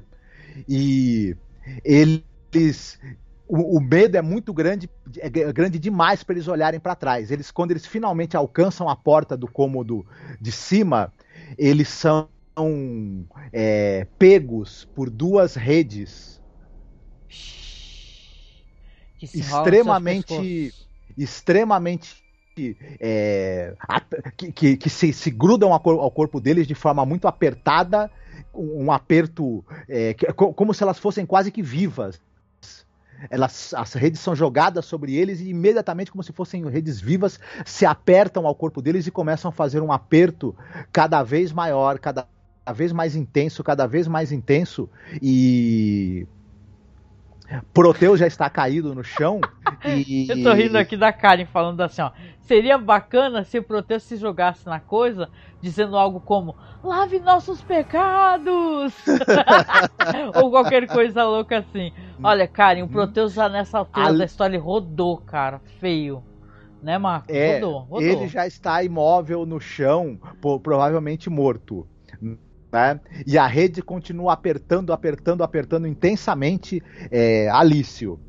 [0.68, 1.36] E
[1.84, 3.00] eles
[3.48, 7.30] o, o, medo é muito grande, é grande demais para eles olharem para trás.
[7.30, 10.06] Eles, quando eles finalmente alcançam a porta do cômodo
[10.40, 11.12] de cima,
[11.58, 12.30] eles são
[13.52, 16.42] é, pegos por duas redes.
[19.22, 20.74] Extremamente,
[21.18, 22.24] extremamente
[23.00, 23.74] é,
[24.38, 28.12] que, que, que se, se, grudam ao corpo deles de forma muito apertada,
[28.54, 32.22] um aperto é, como se elas fossem quase que vivas
[33.30, 37.86] elas, as redes são jogadas sobre eles e imediatamente, como se fossem redes vivas, se
[37.86, 40.56] apertam ao corpo deles e começam a fazer um aperto
[40.92, 42.28] cada vez maior, cada
[42.74, 44.90] vez mais intenso, cada vez mais intenso.
[45.22, 46.28] E
[47.74, 49.40] Proteus já está caído no chão
[49.86, 50.28] e...
[50.32, 52.12] Eu tô rindo aqui da Karen falando assim, ó.
[52.42, 55.30] Seria bacana se o Proteus se jogasse na coisa,
[55.62, 58.94] dizendo algo como lave nossos pecados!
[60.36, 61.92] Ou qualquer coisa louca assim.
[62.22, 66.24] Olha, Karen, o Proteus já nessa altura da história rodou, cara, feio.
[66.82, 67.34] Né, Marcos?
[67.34, 68.02] É, rodou, rodou.
[68.02, 70.20] Ele já está imóvel no chão,
[70.62, 71.88] provavelmente morto.
[72.74, 73.00] Né?
[73.28, 78.20] E a rede continua apertando, apertando, apertando intensamente é, Alício.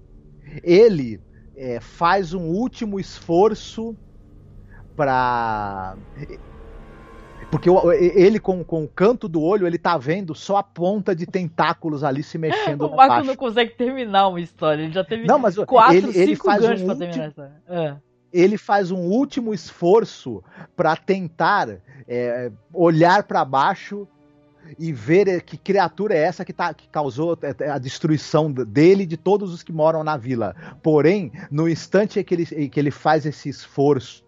[0.62, 1.18] Ele
[1.56, 3.96] é, faz um último esforço
[4.94, 5.96] para
[7.50, 11.24] porque ele com, com o canto do olho, ele tá vendo só a ponta de
[11.24, 12.82] tentáculos ali se mexendo.
[12.86, 16.36] o Marco não consegue terminar uma história, ele já teve não, mas quatro, ele, ele
[16.36, 17.96] faz ganchos um pra terminar último, é.
[18.32, 20.42] Ele faz um último esforço
[20.76, 21.78] para tentar
[22.08, 24.08] é, olhar para baixo
[24.78, 27.38] e ver que criatura é essa que, tá, que causou
[27.70, 30.54] a destruição dele e de todos os que moram na vila.
[30.82, 34.24] Porém, no instante em que ele, em que ele faz esse esforço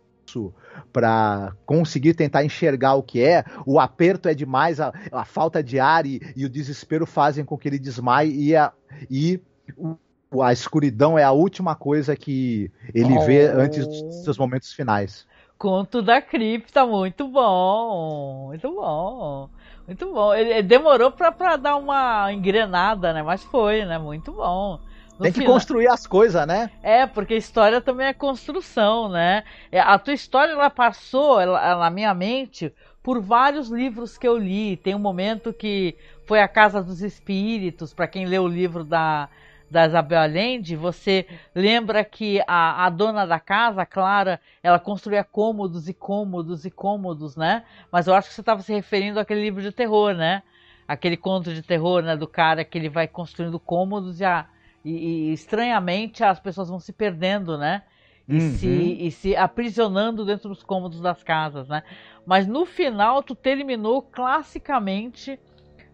[0.93, 5.79] para conseguir tentar enxergar o que é, o aperto é demais, a, a falta de
[5.79, 8.73] ar e, e, o desespero fazem com que ele desmaie e a,
[9.11, 9.41] e
[9.77, 9.97] o,
[10.43, 13.25] a escuridão é a última coisa que ele oh.
[13.25, 15.27] vê antes dos seus momentos finais.
[15.59, 19.49] Conto da cripta, muito bom, muito bom,
[19.87, 20.35] muito bom.
[20.35, 23.23] Ele, ele demorou para dar uma engrenada, né?
[23.23, 23.99] Mas foi, né?
[23.99, 24.81] Muito bom.
[25.19, 25.55] No Tem que final...
[25.55, 26.71] construir as coisas, né?
[26.83, 29.45] É, porque história também é construção, né?
[29.73, 32.73] É, a tua história ela passou ela, na minha mente
[33.03, 34.77] por vários livros que eu li.
[34.77, 39.29] Tem um momento que foi a Casa dos Espíritos, para quem leu o livro da,
[39.71, 45.25] da Isabel Allende, você lembra que a, a dona da casa, a Clara, ela construía
[45.25, 47.65] cômodos e cômodos e cômodos, né?
[47.91, 50.43] Mas eu acho que você estava se referindo àquele livro de terror, né?
[50.87, 52.17] Aquele conto de terror, né?
[52.17, 54.47] Do cara que ele vai construindo cômodos e a
[54.85, 57.83] e, e, estranhamente as pessoas vão se perdendo, né?
[58.29, 58.51] E, uhum.
[58.53, 61.83] se, e se aprisionando dentro dos cômodos das casas, né?
[62.25, 65.41] Mas no final tu terminou classicamente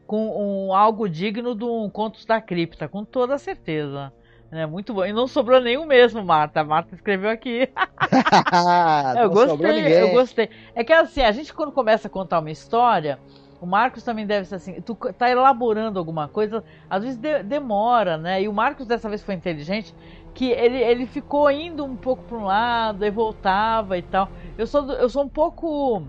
[0.06, 4.12] com um, algo digno de um Contos da Cripta, com toda certeza.
[4.50, 5.04] É muito bom.
[5.04, 6.60] E não sobrou nenhum mesmo, Marta.
[6.60, 7.68] A Marta escreveu aqui.
[9.18, 10.50] eu gostei, eu gostei.
[10.74, 13.18] É que assim, a gente quando começa a contar uma história,
[13.62, 14.80] o Marcos também deve ser assim.
[14.80, 18.42] Tu tá elaborando alguma coisa, às vezes de, demora, né?
[18.42, 19.94] E o Marcos dessa vez foi inteligente,
[20.34, 24.28] que ele, ele ficou indo um pouco para um lado, e voltava e tal.
[24.58, 26.02] Eu sou, eu sou um pouco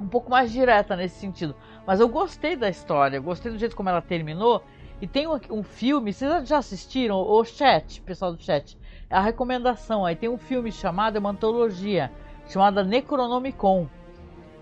[0.00, 1.54] um pouco mais direta nesse sentido.
[1.86, 4.62] Mas eu gostei da história, gostei do jeito como ela terminou.
[5.00, 7.16] E tem um, um filme, vocês já assistiram?
[7.16, 8.76] O chat, pessoal do chat.
[9.08, 12.10] A recomendação aí tem um filme chamado, é uma antologia,
[12.48, 13.88] chamada Necronomicon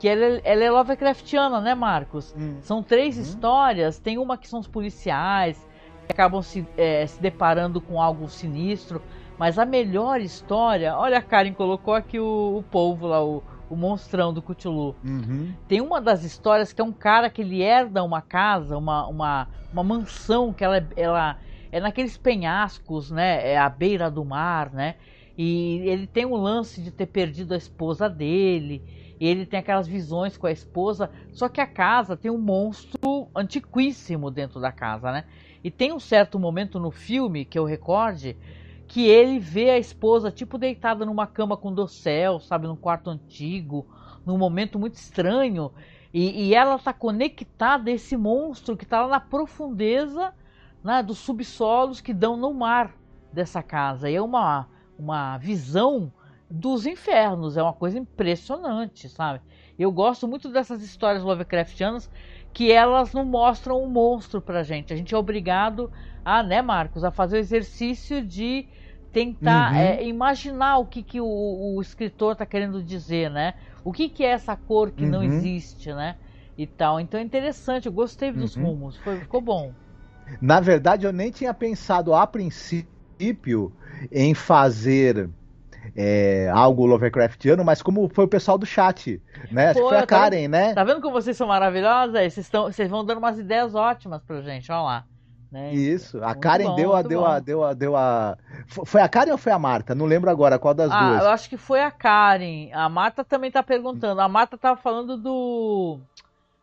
[0.04, 2.34] que ela, é, ela é Lovecraftiana, né, Marcos?
[2.36, 2.58] Hum.
[2.60, 3.22] São três hum.
[3.22, 5.56] histórias, tem uma que são os policiais,
[6.06, 9.00] que acabam se, é, se deparando com algo sinistro,
[9.38, 13.76] mas a melhor história, olha a Karen colocou aqui o, o povo lá, o, o
[13.76, 14.94] monstrão do Cthulhu.
[15.04, 15.52] Uhum.
[15.66, 19.48] Tem uma das histórias que é um cara que ele herda uma casa, uma, uma,
[19.72, 21.38] uma mansão que ela, ela
[21.72, 23.52] é naqueles penhascos, né?
[23.52, 24.96] É à beira do mar, né?
[25.36, 28.82] E ele tem um lance de ter perdido a esposa dele
[29.20, 34.30] ele tem aquelas visões com a esposa, só que a casa tem um monstro antiquíssimo
[34.30, 35.24] dentro da casa, né?
[35.62, 38.36] E tem um certo momento no filme que eu recorde
[38.94, 43.84] que ele vê a esposa tipo deitada numa cama com dossel, sabe, num quarto antigo,
[44.24, 45.72] num momento muito estranho,
[46.12, 50.32] e, e ela está conectada a esse monstro que está lá na profundeza
[50.84, 52.94] né, dos subsolos que dão no mar
[53.32, 54.08] dessa casa.
[54.08, 56.12] E é uma, uma visão
[56.48, 57.56] dos infernos.
[57.56, 59.40] É uma coisa impressionante, sabe?
[59.76, 62.08] Eu gosto muito dessas histórias Lovecraftianas
[62.52, 64.92] que elas não mostram o um monstro pra gente.
[64.92, 65.90] A gente é obrigado
[66.24, 68.68] a, né, Marcos, a fazer o exercício de
[69.14, 69.78] tentar uhum.
[69.78, 71.24] é, imaginar o que, que o,
[71.76, 73.54] o escritor está querendo dizer, né?
[73.84, 75.10] O que, que é essa cor que uhum.
[75.10, 76.16] não existe, né?
[76.58, 76.98] E tal.
[76.98, 78.64] Então é interessante, eu gostei dos uhum.
[78.64, 79.72] rumos, foi, ficou bom.
[80.40, 83.72] Na verdade, eu nem tinha pensado a princípio
[84.10, 85.30] em fazer
[85.94, 89.74] é, algo Lovecraftiano, mas como foi o pessoal do chat, né?
[89.74, 90.74] Que foi a tá Karen, né?
[90.74, 92.14] Tá vendo como vocês são maravilhosas?
[92.14, 95.04] Vocês, estão, vocês vão dando umas ideias ótimas pra gente, olha lá.
[95.54, 95.72] Né?
[95.72, 98.36] Isso, a muito Karen bom, deu, a, deu, a, deu, a, deu a.
[98.66, 99.94] Foi a Karen ou foi a Marta?
[99.94, 101.22] Não lembro agora qual das ah, duas.
[101.22, 102.72] Eu acho que foi a Karen.
[102.72, 104.20] A Marta também tá perguntando.
[104.20, 106.00] A Marta tava falando do.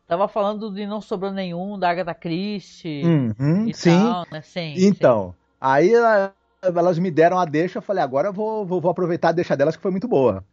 [0.10, 3.02] Tava falando de Não Sobrou Nenhum, da Agatha Christie.
[3.06, 3.98] Uhum, sim.
[3.98, 4.42] Tal, né?
[4.42, 4.74] sim.
[4.78, 5.36] Então, sim.
[5.62, 9.30] aí ela elas me deram a deixa, eu falei, agora eu vou, vou, vou, aproveitar
[9.30, 10.44] a deixa delas, que foi muito boa.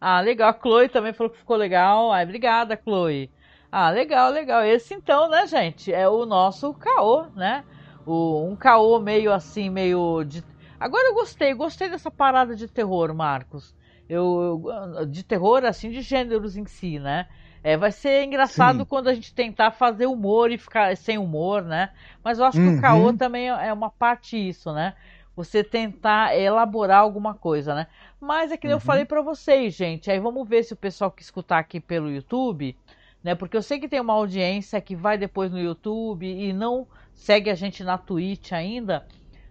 [0.00, 0.50] Ah, legal.
[0.50, 2.10] A Chloe também falou que ficou legal.
[2.10, 3.30] Ai, obrigada, Chloe.
[3.70, 4.64] Ah, legal, legal.
[4.64, 7.64] Esse então, né, gente, é o nosso caô, né?
[8.06, 10.44] O, um caô meio assim, meio de.
[10.78, 13.74] Agora eu gostei, gostei dessa parada de terror, Marcos.
[14.08, 14.62] Eu,
[14.96, 17.26] eu de terror, assim, de gêneros em si, né?
[17.62, 18.84] É, vai ser engraçado Sim.
[18.84, 21.90] quando a gente tentar fazer humor e ficar sem humor, né?
[22.22, 22.72] Mas eu acho uhum.
[22.72, 23.16] que o caô uhum.
[23.16, 24.94] também é uma parte isso, né?
[25.34, 27.86] Você tentar elaborar alguma coisa, né?
[28.20, 28.74] Mas é que uhum.
[28.74, 30.10] eu falei para vocês, gente.
[30.10, 32.76] Aí vamos ver se o pessoal que escutar aqui pelo YouTube,
[33.22, 33.34] né?
[33.34, 37.50] Porque eu sei que tem uma audiência que vai depois no YouTube e não segue
[37.50, 39.06] a gente na Twitch ainda.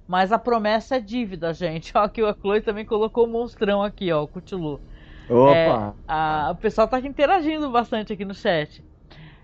[0.07, 1.91] Mas a promessa é dívida, gente.
[1.97, 4.81] Ó, que a Chloe também colocou o monstrão aqui, ó, o Cthulhu.
[5.29, 5.55] Opa!
[5.55, 8.83] É, a, o pessoal tá interagindo bastante aqui no chat.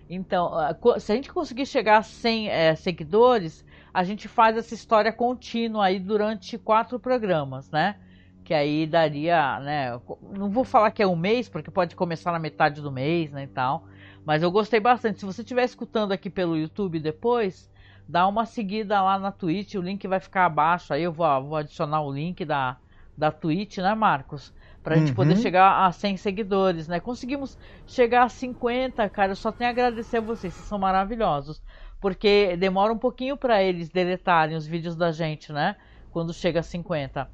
[0.09, 0.51] Então,
[0.99, 3.63] se a gente conseguir chegar a 100 é, seguidores,
[3.93, 7.95] a gente faz essa história contínua aí durante quatro programas, né?
[8.43, 9.99] Que aí daria, né?
[10.35, 13.43] Não vou falar que é um mês, porque pode começar na metade do mês, né,
[13.43, 13.85] e tal.
[14.25, 15.19] Mas eu gostei bastante.
[15.19, 17.69] Se você estiver escutando aqui pelo YouTube depois,
[18.09, 19.75] dá uma seguida lá na Twitch.
[19.75, 20.91] O link vai ficar abaixo.
[20.91, 22.75] Aí eu vou, vou adicionar o link da,
[23.15, 24.51] da Twitch, né, Marcos?
[24.81, 25.41] Pra gente poder uhum.
[25.41, 26.99] chegar a 100 seguidores, né?
[26.99, 27.55] Conseguimos
[27.85, 29.33] chegar a 50, cara.
[29.33, 31.61] Eu só tenho a agradecer a vocês, vocês são maravilhosos.
[32.01, 35.75] Porque demora um pouquinho para eles deletarem os vídeos da gente, né?
[36.11, 37.29] Quando chega a 50.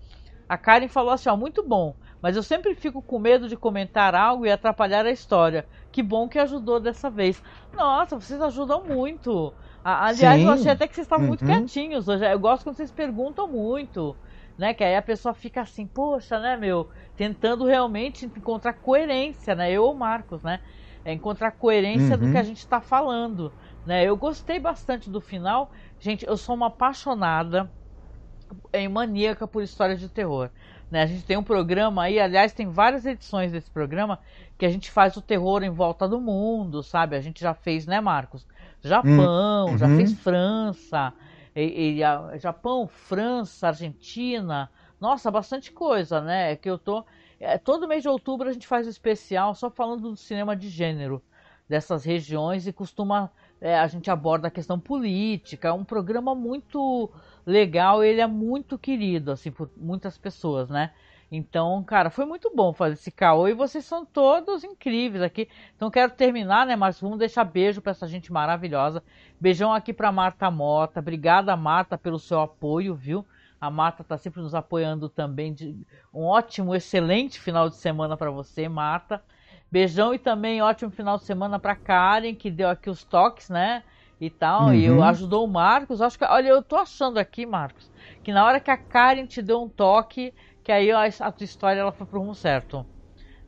[0.50, 4.14] A Karen falou assim: ó, muito bom, mas eu sempre fico com medo de comentar
[4.14, 5.66] algo e atrapalhar a história.
[5.92, 7.42] Que bom que ajudou dessa vez.
[7.74, 9.54] Nossa, vocês ajudam muito.
[9.86, 10.48] Aliás, Sim.
[10.48, 11.30] eu achei até que vocês estavam uhum.
[11.30, 12.26] muito quietinhos hoje.
[12.26, 14.16] Eu gosto quando vocês perguntam muito
[14.58, 14.74] né?
[14.74, 19.72] Que aí a pessoa fica assim, poxa, né, meu, tentando realmente encontrar coerência, né?
[19.72, 20.60] Eu ou Marcos, né?
[21.04, 22.26] É encontrar coerência uhum.
[22.26, 23.54] do que a gente está falando,
[23.86, 24.04] né?
[24.04, 25.72] Eu gostei bastante do final.
[26.00, 27.70] Gente, eu sou uma apaixonada
[28.74, 30.50] em maníaca por histórias de terror.
[30.90, 31.02] Né?
[31.02, 34.20] A gente tem um programa aí, aliás, tem várias edições desse programa
[34.58, 37.16] que a gente faz o terror em volta do mundo, sabe?
[37.16, 38.46] A gente já fez, né, Marcos?
[38.88, 39.78] Japão, uhum.
[39.78, 41.14] já fez França,
[41.56, 44.70] e, e a, Japão, França, Argentina,
[45.00, 46.52] nossa, bastante coisa, né?
[46.52, 47.04] É que eu tô.
[47.40, 50.70] É, todo mês de outubro a gente faz um especial só falando do cinema de
[50.70, 51.22] gênero
[51.68, 53.32] dessas regiões e costuma.
[53.62, 55.70] É, a gente aborda a questão política.
[55.70, 57.10] É um programa muito
[57.46, 60.92] legal, ele é muito querido, assim, por muitas pessoas, né?
[61.36, 65.50] Então, cara, foi muito bom fazer esse caô e vocês são todos incríveis aqui.
[65.76, 67.02] Então, quero terminar, né, Marcos?
[67.02, 69.04] Vamos deixar beijo para essa gente maravilhosa.
[69.40, 71.00] Beijão aqui para Marta Mota.
[71.00, 73.26] Obrigada, Marta, pelo seu apoio, viu?
[73.60, 75.54] A Marta está sempre nos apoiando também.
[75.54, 75.76] De...
[76.14, 79.22] Um ótimo, excelente final de semana para você, Marta.
[79.72, 83.84] Beijão e também ótimo final de semana para Karen, que deu aqui os toques, né?
[84.22, 84.74] E tal, uhum.
[84.74, 86.02] e eu, ajudou o Marcos.
[86.02, 87.92] Acho que, olha, eu tô achando aqui, Marcos,
[88.24, 90.34] que na hora que a Karen te deu um toque,
[90.66, 92.84] que aí a, a tua história ela foi pro rumo certo.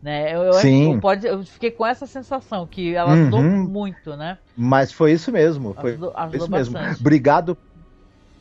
[0.01, 0.35] Né?
[0.35, 0.93] Eu, Sim.
[0.93, 3.21] Eu, pode, eu fiquei com essa sensação que ela uhum.
[3.21, 4.37] ajudou muito, né?
[4.55, 6.83] Mas foi isso mesmo, foi ajudou, ajudou isso bastante.
[6.83, 6.97] mesmo.
[6.99, 7.57] Obrigado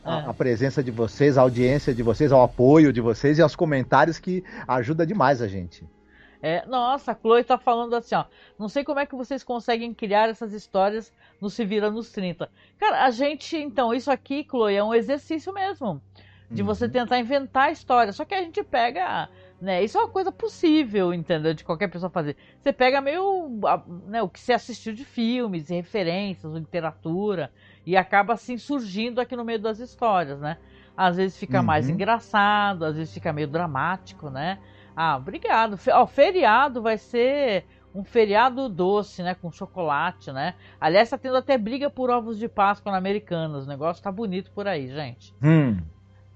[0.05, 0.29] é.
[0.29, 4.19] a, presença de vocês, a audiência de vocês, ao apoio de vocês e aos comentários
[4.19, 5.83] que ajuda demais a gente.
[6.39, 8.25] É, nossa, a Chloe tá falando assim, ó.
[8.59, 11.11] Não sei como é que vocês conseguem criar essas histórias
[11.41, 12.47] no Se Vira nos 30.
[12.77, 15.99] Cara, a gente, então, isso aqui, Chloe, é um exercício mesmo
[16.49, 16.67] de uhum.
[16.67, 18.13] você tentar inventar a história.
[18.13, 19.29] Só que a gente pega,
[19.61, 19.83] né?
[19.83, 21.53] Isso é uma coisa possível, entendeu?
[21.53, 22.37] De qualquer pessoa fazer.
[22.61, 23.49] Você pega meio,
[24.07, 27.51] né, o que você assistiu de filmes, referências, literatura
[27.85, 30.57] e acaba assim surgindo aqui no meio das histórias, né?
[30.95, 31.65] Às vezes fica uhum.
[31.65, 34.57] mais engraçado, às vezes fica meio dramático, né?
[34.95, 35.77] Ah, obrigado.
[36.01, 39.35] O feriado vai ser um feriado doce, né?
[39.35, 40.55] Com chocolate, né?
[40.79, 43.65] Aliás, tá tendo até briga por ovos de Páscoa na Americanas.
[43.65, 45.35] O negócio tá bonito por aí, gente.
[45.41, 45.77] Hum.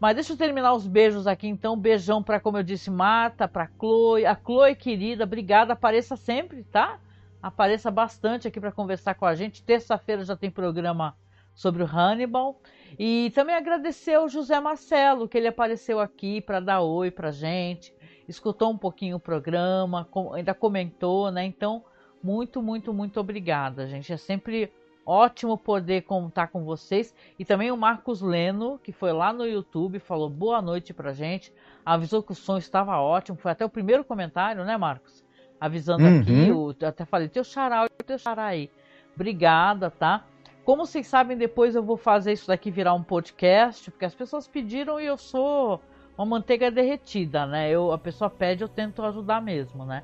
[0.02, 1.78] Mas deixa eu terminar os beijos aqui, então.
[1.78, 4.26] Beijão para, como eu disse, Marta, para Chloe.
[4.26, 5.74] A Chloe, querida, obrigada.
[5.74, 7.00] Apareça sempre, tá?
[7.40, 9.62] Apareça bastante aqui para conversar com a gente.
[9.62, 11.16] Terça-feira já tem programa
[11.54, 12.60] sobre o Hannibal.
[12.98, 17.94] E também agradecer ao José Marcelo, que ele apareceu aqui para dar oi pra gente.
[18.28, 21.46] Escutou um pouquinho o programa, ainda comentou, né?
[21.46, 21.86] Então,
[22.24, 24.12] muito, muito, muito obrigada, gente.
[24.12, 24.74] É sempre
[25.14, 27.14] Ótimo poder contar com vocês.
[27.38, 31.54] E também o Marcos Leno, que foi lá no YouTube, falou boa noite pra gente.
[31.86, 33.38] Avisou que o som estava ótimo.
[33.38, 35.22] Foi até o primeiro comentário, né, Marcos?
[35.60, 36.22] Avisando uhum.
[36.22, 36.48] aqui.
[36.48, 38.72] Eu até falei, teu xará, teu xará aí.
[39.14, 40.24] Obrigada, tá?
[40.64, 44.48] Como vocês sabem, depois eu vou fazer isso daqui virar um podcast, porque as pessoas
[44.48, 45.82] pediram e eu sou
[46.18, 47.70] uma manteiga derretida, né?
[47.70, 50.04] Eu, a pessoa pede, eu tento ajudar mesmo, né?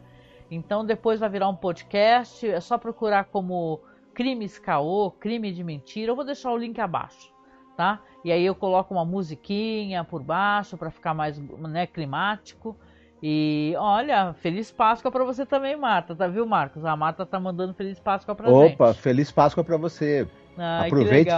[0.51, 3.79] Então depois vai virar um podcast, é só procurar como
[4.17, 7.31] crimes caô, crime de mentira, eu vou deixar o link abaixo,
[7.77, 7.99] tá?
[8.25, 12.75] E aí eu coloco uma musiquinha por baixo para ficar mais né, climático.
[13.21, 16.83] E olha, feliz Páscoa para você também, Marta, tá viu, Marcos?
[16.83, 18.73] A Marta tá mandando feliz Páscoa para gente.
[18.73, 20.27] Opa, feliz Páscoa para você.
[20.57, 21.31] Ai, Aproveite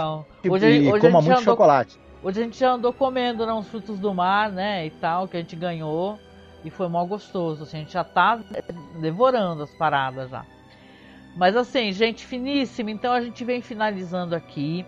[0.48, 2.00] hoje, e hoje coma muito andou, chocolate.
[2.22, 5.36] Hoje a gente já andou comendo né, uns frutos do mar, né, e tal, que
[5.36, 6.18] a gente ganhou.
[6.64, 8.40] E foi mó gostoso, assim, a gente já tá
[8.98, 10.46] devorando as paradas já.
[11.40, 14.84] Mas assim, gente finíssima, então a gente vem finalizando aqui,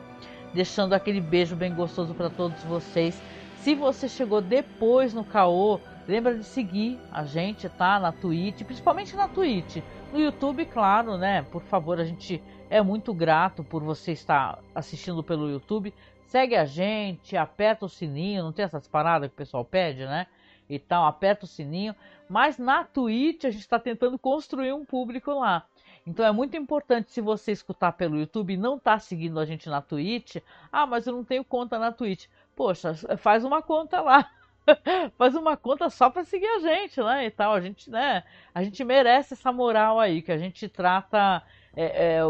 [0.52, 3.18] deixando aquele beijo bem gostoso para todos vocês.
[3.56, 7.98] Se você chegou depois no caô, lembra de seguir a gente, tá?
[7.98, 9.78] Na Twitch, principalmente na Twitch.
[10.12, 11.40] No YouTube, claro, né?
[11.50, 15.94] Por favor, a gente é muito grato por você estar assistindo pelo YouTube.
[16.26, 20.26] Segue a gente, aperta o sininho, não tem essas paradas que o pessoal pede, né?
[20.68, 21.96] E tal, aperta o sininho.
[22.28, 25.64] Mas na Twitch a gente está tentando construir um público lá.
[26.06, 29.68] Então é muito importante se você escutar pelo YouTube e não está seguindo a gente
[29.68, 30.36] na Twitch.
[30.70, 32.26] Ah, mas eu não tenho conta na Twitch.
[32.56, 34.28] Poxa, faz uma conta lá.
[35.16, 37.26] faz uma conta só para seguir a gente, né?
[37.26, 37.54] E tal.
[37.54, 38.24] A gente, né?
[38.54, 41.42] A gente merece essa moral aí que a gente trata.
[41.74, 42.20] É, é,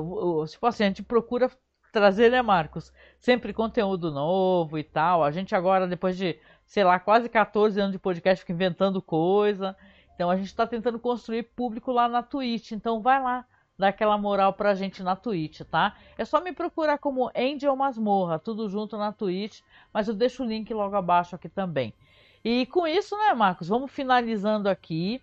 [0.46, 1.50] tipo assim, a gente procura
[1.92, 2.92] trazer, né, Marcos?
[3.18, 5.24] Sempre conteúdo novo e tal.
[5.24, 9.76] A gente agora, depois de, sei lá, quase 14 anos de podcast, fica inventando coisa.
[10.14, 12.72] Então a gente está tentando construir público lá na Twitch.
[12.72, 13.44] Então vai lá,
[13.82, 15.96] dá aquela moral pra gente na Twitch, tá?
[16.16, 19.60] É só me procurar como Angel Masmorra, tudo junto na Twitch,
[19.92, 21.92] mas eu deixo o link logo abaixo aqui também.
[22.44, 25.20] E com isso, né, Marcos, vamos finalizando aqui,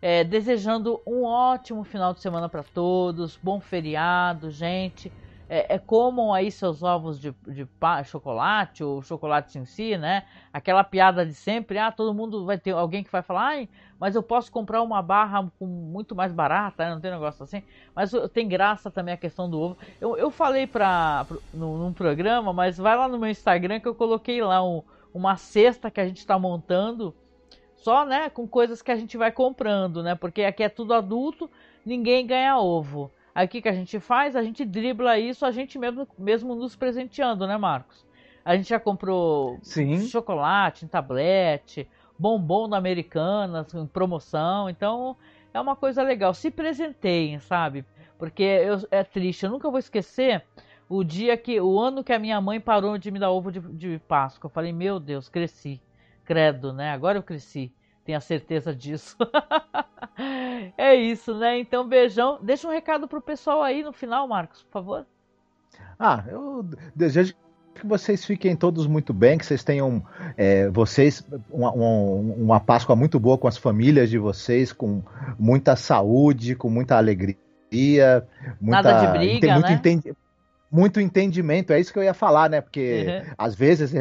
[0.00, 5.10] é, desejando um ótimo final de semana para todos, bom feriado, gente
[5.48, 10.24] é, é, comam aí seus ovos de, de pá, chocolate ou chocolate em si, né?
[10.52, 13.68] Aquela piada de sempre, ah, todo mundo vai ter alguém que vai falar, ai,
[13.98, 16.90] mas eu posso comprar uma barra com muito mais barata, né?
[16.90, 17.62] não tem negócio assim.
[17.94, 19.78] Mas tem graça também a questão do ovo.
[20.00, 21.24] Eu, eu falei pra,
[21.54, 24.82] no, num programa, mas vai lá no meu Instagram que eu coloquei lá um,
[25.14, 27.14] uma cesta que a gente está montando,
[27.76, 30.14] só, né, com coisas que a gente vai comprando, né?
[30.16, 31.48] Porque aqui é tudo adulto,
[31.84, 33.12] ninguém ganha ovo.
[33.48, 34.36] Que, que a gente faz?
[34.36, 38.06] A gente dribla isso, a gente mesmo, mesmo nos presenteando, né, Marcos?
[38.44, 40.06] A gente já comprou Sim.
[40.06, 45.16] chocolate em tablete, bombom da Americanas em promoção, então
[45.52, 46.32] é uma coisa legal.
[46.32, 47.84] Se presenteiem, sabe?
[48.18, 50.44] Porque eu, é triste, eu nunca vou esquecer
[50.88, 53.60] o dia que, o ano que a minha mãe parou de me dar ovo de,
[53.60, 54.48] de Páscoa.
[54.48, 55.80] Eu falei, meu Deus, cresci,
[56.24, 56.92] credo, né?
[56.92, 57.72] Agora eu cresci
[58.06, 59.16] tenha certeza disso.
[60.78, 61.58] é isso, né?
[61.58, 62.38] Então, beijão.
[62.40, 65.06] Deixa um recado pro pessoal aí no final, Marcos, por favor.
[65.98, 67.34] Ah, eu desejo
[67.74, 70.02] que vocês fiquem todos muito bem, que vocês tenham
[70.36, 71.88] é, vocês uma, uma,
[72.36, 75.02] uma, Páscoa muito boa com as famílias de vocês, com
[75.38, 77.36] muita saúde, com muita alegria,
[78.60, 79.74] muita, nada de briga, muito né?
[79.74, 80.16] Entendi,
[80.70, 82.60] muito entendimento, é isso que eu ia falar, né?
[82.60, 83.34] Porque uhum.
[83.36, 83.92] às vezes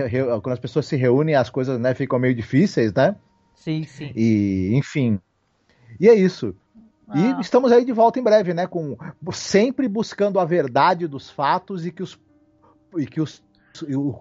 [0.41, 3.15] quando as pessoas se reúnem as coisas né, ficam meio difíceis, né?
[3.55, 4.11] Sim, sim.
[4.15, 5.19] E, enfim.
[5.99, 6.55] E é isso.
[7.07, 7.17] Ah.
[7.17, 8.67] E estamos aí de volta em breve, né?
[8.67, 8.97] Com,
[9.31, 12.19] sempre buscando a verdade dos fatos e que os,
[12.97, 13.43] e que os,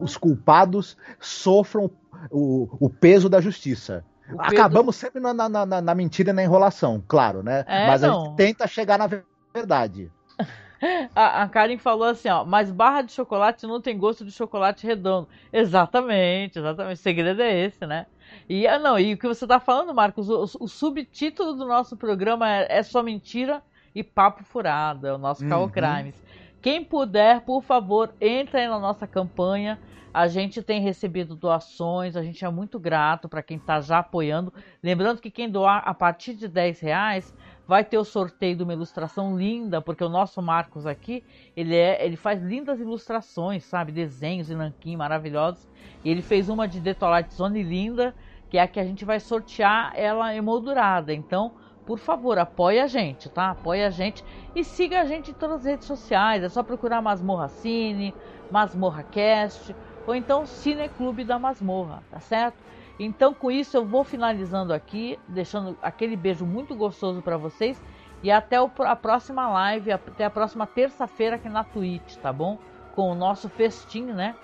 [0.01, 1.91] os culpados sofram
[2.30, 4.05] o, o peso da justiça.
[4.32, 7.64] O Acabamos sempre na, na, na, na, mentira e na enrolação, claro, né?
[7.66, 8.22] É, Mas não.
[8.22, 9.09] a gente tenta chegar na
[9.55, 10.11] verdade.
[11.14, 14.87] A, a Karen falou assim, ó, mas barra de chocolate não tem gosto de chocolate
[14.87, 15.28] redondo.
[15.53, 16.95] Exatamente, exatamente.
[16.95, 18.07] O segredo é esse, né?
[18.49, 21.97] E ah, não, e o que você está falando, Marcos, o, o, subtítulo do nosso
[21.97, 23.62] programa é, é só mentira
[23.95, 25.68] e papo furado, é o nosso uhum.
[25.68, 26.14] Crimes.
[26.61, 29.78] Quem puder, por favor, entre aí na nossa campanha.
[30.12, 34.55] A gente tem recebido doações, a gente é muito grato para quem está já apoiando.
[34.80, 37.35] Lembrando que quem doar a partir de 10 reais
[37.67, 41.25] vai ter o sorteio de uma ilustração linda, porque o nosso Marcos aqui,
[41.57, 45.69] ele é, ele faz lindas ilustrações, sabe, desenhos e nanquim maravilhosos.
[46.05, 48.15] E ele fez uma de Detolite Zone linda,
[48.51, 51.12] que é a que a gente vai sortear ela emoldurada.
[51.12, 51.53] Então,
[51.86, 53.51] por favor, apoie a gente, tá?
[53.51, 54.24] Apoie a gente
[54.55, 56.43] e siga a gente em todas as redes sociais.
[56.43, 58.15] É só procurar Masmorra Cine,
[58.51, 59.74] Masmorra Cast
[60.07, 62.57] ou então Cine Clube da Masmorra, tá certo?
[62.99, 67.81] Então, com isso, eu vou finalizando aqui, deixando aquele beijo muito gostoso para vocês
[68.23, 72.59] e até a próxima live, até a próxima terça-feira aqui na Twitch, tá bom?
[72.95, 74.35] Com o nosso festim, né?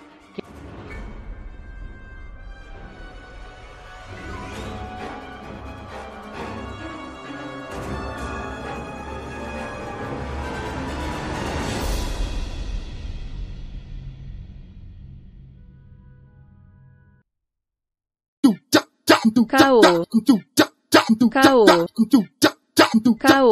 [19.51, 19.81] Caô.
[21.31, 21.67] Caô.
[23.19, 23.51] Caô.